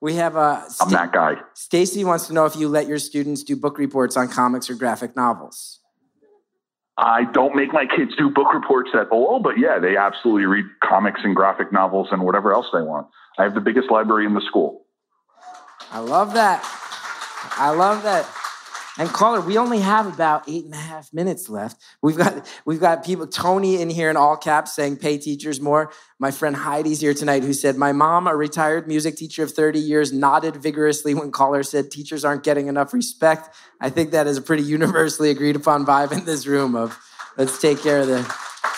[0.00, 1.36] We have uh, I'm that guy.
[1.54, 4.74] Stacy wants to know if you let your students do book reports on comics or
[4.74, 5.80] graphic novels.
[6.96, 10.64] I don't make my kids do book reports at all, but yeah, they absolutely read
[10.82, 13.06] comics and graphic novels and whatever else they want.
[13.38, 14.84] I have the biggest library in the school.
[15.92, 16.64] I love that.
[17.56, 18.28] I love that.
[18.98, 21.80] And caller, we only have about eight and a half minutes left.
[22.02, 23.28] We've got we've got people.
[23.28, 25.92] Tony in here in all caps saying pay teachers more.
[26.18, 29.78] My friend Heidi's here tonight who said, My mom, a retired music teacher of 30
[29.78, 33.54] years, nodded vigorously when caller said teachers aren't getting enough respect.
[33.80, 36.98] I think that is a pretty universally agreed upon vibe in this room of
[37.36, 38.22] let's take care of the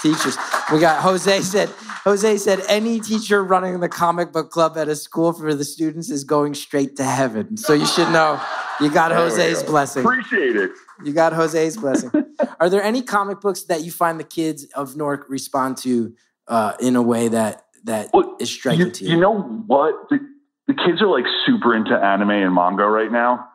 [0.02, 0.36] teachers.
[0.70, 1.70] We got Jose said,
[2.04, 6.10] Jose said, any teacher running the comic book club at a school for the students
[6.10, 7.56] is going straight to heaven.
[7.56, 8.40] So you should know
[8.80, 9.68] You got There Jose's go.
[9.70, 10.04] blessing.
[10.04, 10.70] Appreciate it.
[11.04, 12.10] You got Jose's blessing.
[12.58, 16.14] Are there any comic books that you find the kids of Newark respond to
[16.48, 19.10] uh, in a way that that is Well, striking you, to you?
[19.12, 19.94] you know what?
[20.08, 20.18] The,
[20.66, 23.46] the kids are like super into anime and manga right now.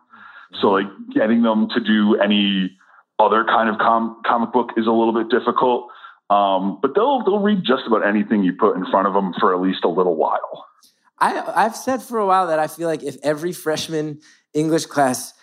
[0.62, 2.78] So like getting them to do any
[3.20, 5.88] other kind of com- comic book is a little bit difficult.
[6.30, 9.54] Um, but they'll they'll read just about anything you put in front of them for
[9.54, 10.66] at least a little while.
[11.20, 14.22] I, I've said for a while that I feel like if every freshman
[14.54, 15.34] English class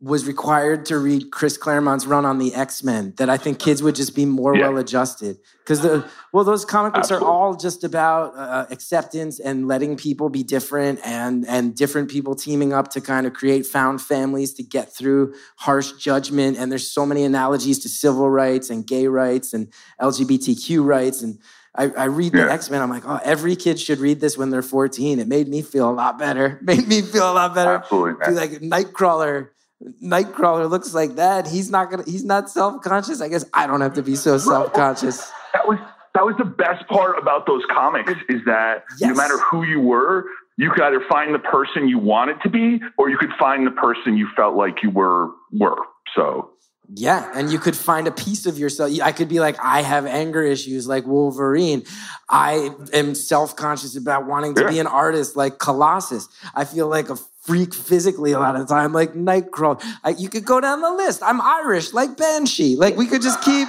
[0.00, 3.82] was required to read Chris Claremont's run on the X Men, that I think kids
[3.82, 4.68] would just be more Yeah.
[4.68, 5.38] well adjusted.
[5.58, 7.28] Because the well, those comic books Absolutely.
[7.28, 12.34] are all just about uh, acceptance and letting people be different, and and different people
[12.34, 16.56] teaming up to kind of create found families to get through harsh judgment.
[16.58, 19.68] And there's so many analogies to civil rights and gay rights and
[20.00, 21.38] LGBTQ rights and.
[21.74, 22.82] I, I read the X Men.
[22.82, 25.18] I'm like, oh, every kid should read this when they're 14.
[25.18, 26.58] It made me feel a lot better.
[26.62, 27.76] Made me feel a lot better.
[27.76, 28.34] Absolutely, man.
[28.34, 29.48] like Nightcrawler.
[30.02, 31.46] Nightcrawler looks like that.
[31.48, 32.04] He's not gonna.
[32.04, 33.20] He's not self conscious.
[33.20, 35.30] I guess I don't have to be so self conscious.
[35.52, 35.78] that was
[36.14, 39.08] that was the best part about those comics is that Yes.
[39.08, 40.26] no matter who you were,
[40.58, 43.70] you could either find the person you wanted to be, or you could find the
[43.72, 45.78] person you felt like you were were.
[46.14, 46.51] So
[46.94, 48.90] Yeah, and you could find a piece of yourself.
[49.02, 51.84] I could be like, I have anger issues like Wolverine.
[52.28, 54.70] I am self conscious about wanting to Yeah.
[54.70, 56.28] be an artist like Colossus.
[56.54, 59.82] I feel like a freak physically a lot of the time, like Nightcrawler.
[60.04, 61.22] I, you could go down the list.
[61.22, 62.76] I'm Irish, like Banshee.
[62.76, 63.68] Like we could just keep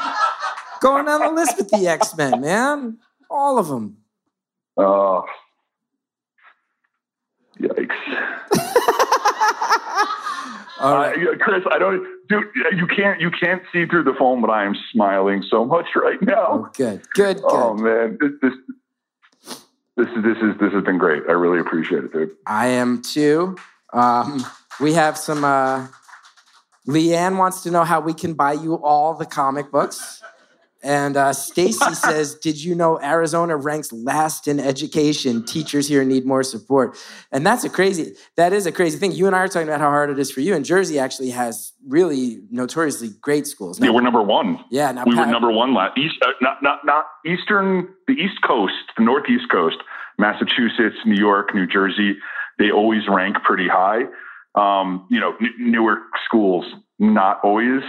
[0.82, 2.98] going down the list with the X Men, man.
[3.30, 3.98] All of them.
[4.78, 5.22] uh
[7.60, 7.96] yikes.
[10.80, 12.46] All Uh, Chris, I don't, dude.
[12.76, 16.18] You can't, you can't see through the phone, but I am smiling so much right
[16.22, 16.70] Oh, now.
[16.76, 17.44] good, good, good.
[17.46, 18.54] Oh man, this, this,
[19.96, 21.24] this is, this is, this has been great.
[21.30, 22.32] I really appreciate it, dude.
[22.48, 23.56] I am too.
[23.94, 24.44] Um,
[24.82, 25.44] we have some.
[25.44, 25.88] Uh,
[26.88, 30.22] Leanne wants to know how we can buy you all the comic books.
[30.84, 35.46] And uh, Stacy says, "Did you know Arizona ranks last in education?
[35.46, 36.98] Teachers here need more support."
[37.32, 38.16] And that's a crazy.
[38.36, 39.14] That is a crazy thing.
[39.14, 40.54] You and I are talking about how hard it is for you.
[40.56, 43.80] And Jersey actually has really notoriously great schools.
[43.80, 44.64] Yeah, we're number one.
[44.70, 44.92] yeah.
[44.92, 48.74] Now, we were number one last east, uh, not not not eastern, the East Coast,
[48.98, 49.78] the Northeast Coast,
[50.20, 52.18] Massachusetts, New York, New Jersey.
[52.60, 54.02] They always rank pretty high.
[54.56, 56.66] Um, you know, n- newer schools
[57.00, 57.82] not always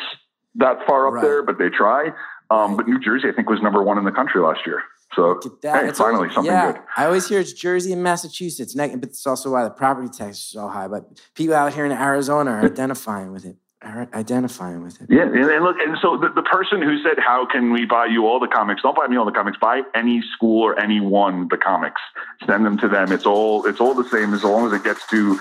[0.55, 1.22] that far up Right.
[1.22, 2.11] there, but they try.
[2.51, 4.82] Um, but New Jersey, I think, was number one in the country last year.
[5.14, 6.80] So hey, It's finally always- something yeah, good.
[6.97, 10.45] I always hear it's Jersey and Massachusetts, but it's also why the property tax is
[10.45, 10.88] so high.
[10.88, 13.57] But people out here in Arizona are identifying with it.
[13.82, 15.09] Are identifying with it.
[15.11, 18.07] Yeah, and, and look, and so the, the person who said, "How can we buy
[18.07, 19.59] you all the comics?" Don't buy me all the comics.
[19.59, 22.01] Buy any school or anyone the comics.
[22.47, 23.12] Send them to them.
[23.12, 25.38] It's all it's all the same as long as it gets to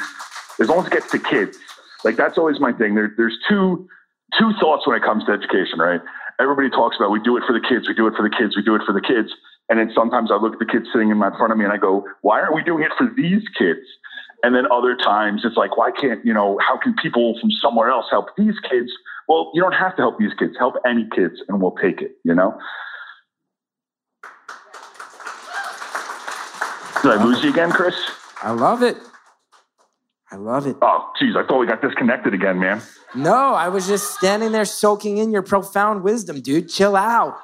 [0.60, 1.58] as long as it gets to kids.
[2.04, 2.96] Like that's always my thing.
[2.96, 3.88] There, there's two
[4.38, 6.02] two thoughts when it comes to education, right?
[6.40, 8.56] Everybody talks about we do it for the kids, we do it for the kids,
[8.56, 9.30] we do it for the kids,
[9.70, 11.74] and then sometimes I look at the kids sitting in my front of me and
[11.74, 13.86] I go, "Why aren't we doing it for these kids?"
[14.44, 17.90] And then other times it's like, why can't, you know, how can people from somewhere
[17.90, 18.92] else help these kids?
[19.30, 20.54] Well, you don't have to help these kids.
[20.60, 22.60] Help any kids and we'll take it, you know?
[27.02, 27.96] Did I lose you again, Chris?
[28.42, 28.98] I love it.
[30.30, 30.76] I love it.
[30.82, 32.82] Oh, geez, I thought we got disconnected again, man.
[33.16, 36.70] No, I was just standing there soaking in your profound wisdom, dude.
[36.70, 37.38] Chill out.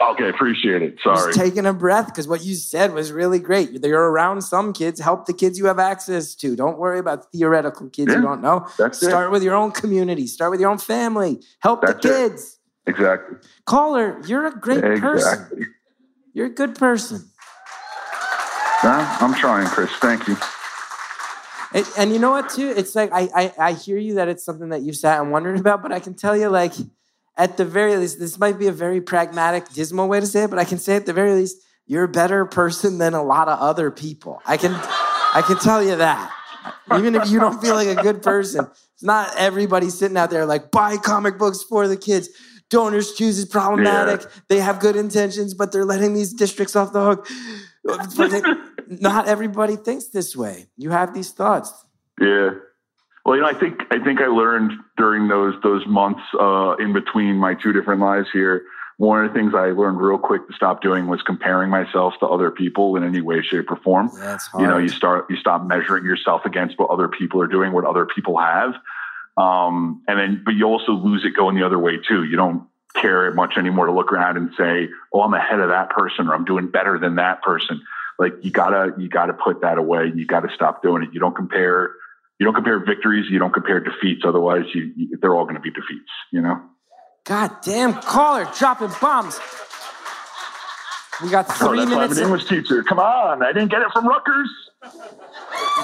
[0.00, 0.98] Okay, appreciate it.
[1.00, 1.32] Sorry.
[1.32, 3.70] Just taking a breath because what you said was really great.
[3.84, 4.98] You're around some kids.
[4.98, 6.56] Help the kids you have access to.
[6.56, 8.66] Don't worry about theoretical kids Yeah, you don't know.
[8.76, 9.10] that's it.
[9.10, 10.26] Start with your own community.
[10.26, 11.40] Start with your own family.
[11.60, 12.30] Help That's the it.
[12.30, 12.58] kids.
[12.88, 13.36] Exactly.
[13.64, 15.04] Caller, you're a great person.
[15.32, 15.66] Exactly.
[16.34, 17.24] You're a good person.
[18.82, 19.90] Nah, I'm trying, Chris.
[20.00, 20.36] Thank you.
[21.74, 22.72] And, and you know what, too?
[22.76, 25.58] It's like I, I I hear you that it's something that you sat and wondered
[25.58, 26.72] about, but I can tell you, like,
[27.36, 30.50] at the very least, this might be a very pragmatic, dismal way to say it,
[30.50, 31.56] but I can say at the very least,
[31.86, 34.42] you're a better person than a lot of other people.
[34.46, 36.30] I can I can tell you that.
[36.94, 40.46] Even if you don't feel like a good person, it's not everybody sitting out there
[40.46, 42.28] like buy comic books for the kids.
[42.70, 44.26] DonorsChoose is problematic.
[44.48, 47.28] They have good intentions, but they're letting these districts off the hook.
[48.88, 50.66] Not everybody thinks this way.
[50.76, 51.72] You have these thoughts.
[52.20, 52.50] Yeah.
[53.24, 56.92] Well, you know, I think I think I learned during those those months uh, in
[56.92, 58.64] between my two different lives here.
[58.98, 62.26] One of the things I learned real quick to stop doing was comparing myself to
[62.26, 64.10] other people in any way, shape, or form.
[64.18, 64.62] That's hard.
[64.62, 67.84] You know, you start you stop measuring yourself against what other people are doing, what
[67.84, 68.74] other people have,
[69.36, 72.24] um, and then but you also lose it going the other way too.
[72.24, 75.90] You don't care much anymore to look around and say, "Oh, I'm ahead of that
[75.90, 77.80] person," or "I'm doing better than that person."
[78.18, 80.12] Like you gotta you gotta put that away.
[80.14, 81.10] You gotta stop doing it.
[81.12, 81.92] You don't compare
[82.38, 84.22] you don't compare victories, you don't compare defeats.
[84.24, 86.10] Otherwise, you, you they're all going to be defeats.
[86.32, 86.60] You know.
[87.24, 89.38] God damn caller dropping bombs.
[91.22, 92.18] We got Oh, three that's why I'm minutes.
[92.18, 92.82] an English teacher.
[92.82, 94.48] Come on, I didn't get it from Rutgers.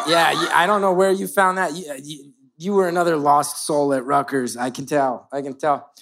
[0.08, 1.74] Yeah, I don't know where you found that.
[1.74, 4.56] You, you, you were another lost soul at Rutgers.
[4.56, 5.28] I can tell.
[5.32, 5.92] I can tell.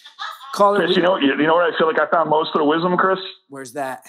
[0.57, 2.49] Caller, Chris, we- you know, you, you know where I feel like I found most
[2.55, 3.19] of the wisdom, Chris.
[3.49, 4.03] where's that?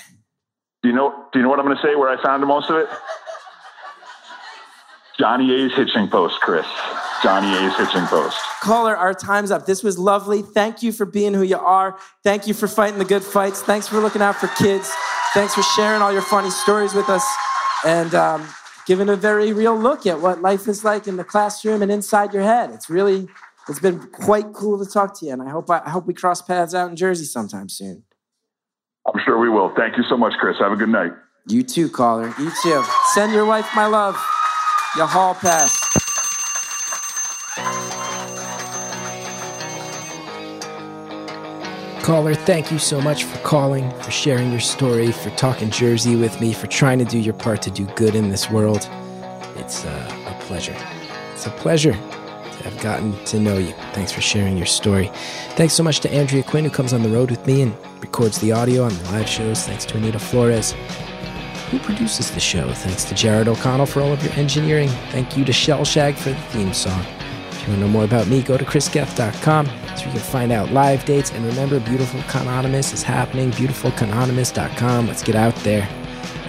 [0.81, 1.25] Do you know?
[1.33, 1.95] Do you know what I'm going to say?
[1.95, 2.87] Where I found most of it?
[5.19, 6.65] Johnny A's hitching post, Chris.
[7.23, 8.37] Johnny A's hitching post.
[8.61, 9.65] Caller, our time's up.
[9.65, 10.43] This was lovely.
[10.43, 11.97] Thank you for being who you are.
[12.23, 13.61] Thank you for fighting the good fights.
[13.63, 14.91] Thanks for looking out for kids.
[15.33, 17.25] Thanks for sharing all your funny stories with us
[17.83, 18.47] and um,
[18.85, 22.31] giving a very real look at what life is like in the classroom and inside
[22.31, 22.69] your head.
[22.69, 23.27] It's really,
[23.69, 26.13] it's been quite cool to talk to you, and I hope I, I hope we
[26.13, 28.03] cross paths out in Jersey sometime soon.
[29.05, 29.73] I'm sure we will.
[29.75, 30.57] Thank you so much, Chris.
[30.59, 31.11] Have a good night.
[31.47, 32.33] You too, caller.
[32.39, 32.83] You too.
[33.13, 34.15] Send your wife my love.
[34.95, 35.77] Your hall pass.
[42.03, 46.39] Caller, thank you so much for calling, for sharing your story, for talking Jersey with
[46.39, 48.89] me, for trying to do your part to do good in this world.
[49.57, 50.75] It's uh, a pleasure.
[51.33, 51.97] It's a pleasure
[52.63, 53.73] have gotten to know you.
[53.93, 55.11] Thanks for sharing your story.
[55.51, 58.39] Thanks so much to Andrea Quinn, who comes on the road with me and records
[58.39, 59.65] the audio on the live shows.
[59.65, 60.73] Thanks to Anita Flores,
[61.69, 62.71] who produces the show.
[62.73, 64.89] Thanks to Jared O'Connell for all of your engineering.
[65.11, 67.03] Thank you to Shellshag for the theme song.
[67.51, 70.51] If you want to know more about me, go to chrisgethard.com so you can find
[70.51, 71.31] out live dates.
[71.31, 73.51] And remember, Beautiful Cononymous is happening.
[73.51, 75.07] BeautifulCononymous.com.
[75.07, 75.87] Let's get out there.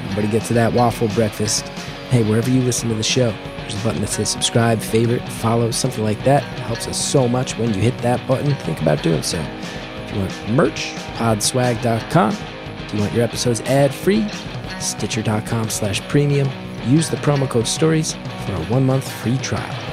[0.05, 1.67] Everybody get to that waffle breakfast.
[2.11, 3.35] Hey, wherever you listen to the show,
[3.69, 6.43] there's a button that says subscribe, favorite, follow, something like that.
[6.43, 8.55] It helps us so much when you hit that button.
[8.57, 9.39] Think about doing so.
[9.41, 12.37] If you want merch, podswag.com.
[12.85, 14.29] If you want your episodes ad-free,
[14.81, 16.49] stitcher.com slash premium.
[16.87, 18.15] Use the promo code STORIES
[18.47, 19.88] for a one-month free trial.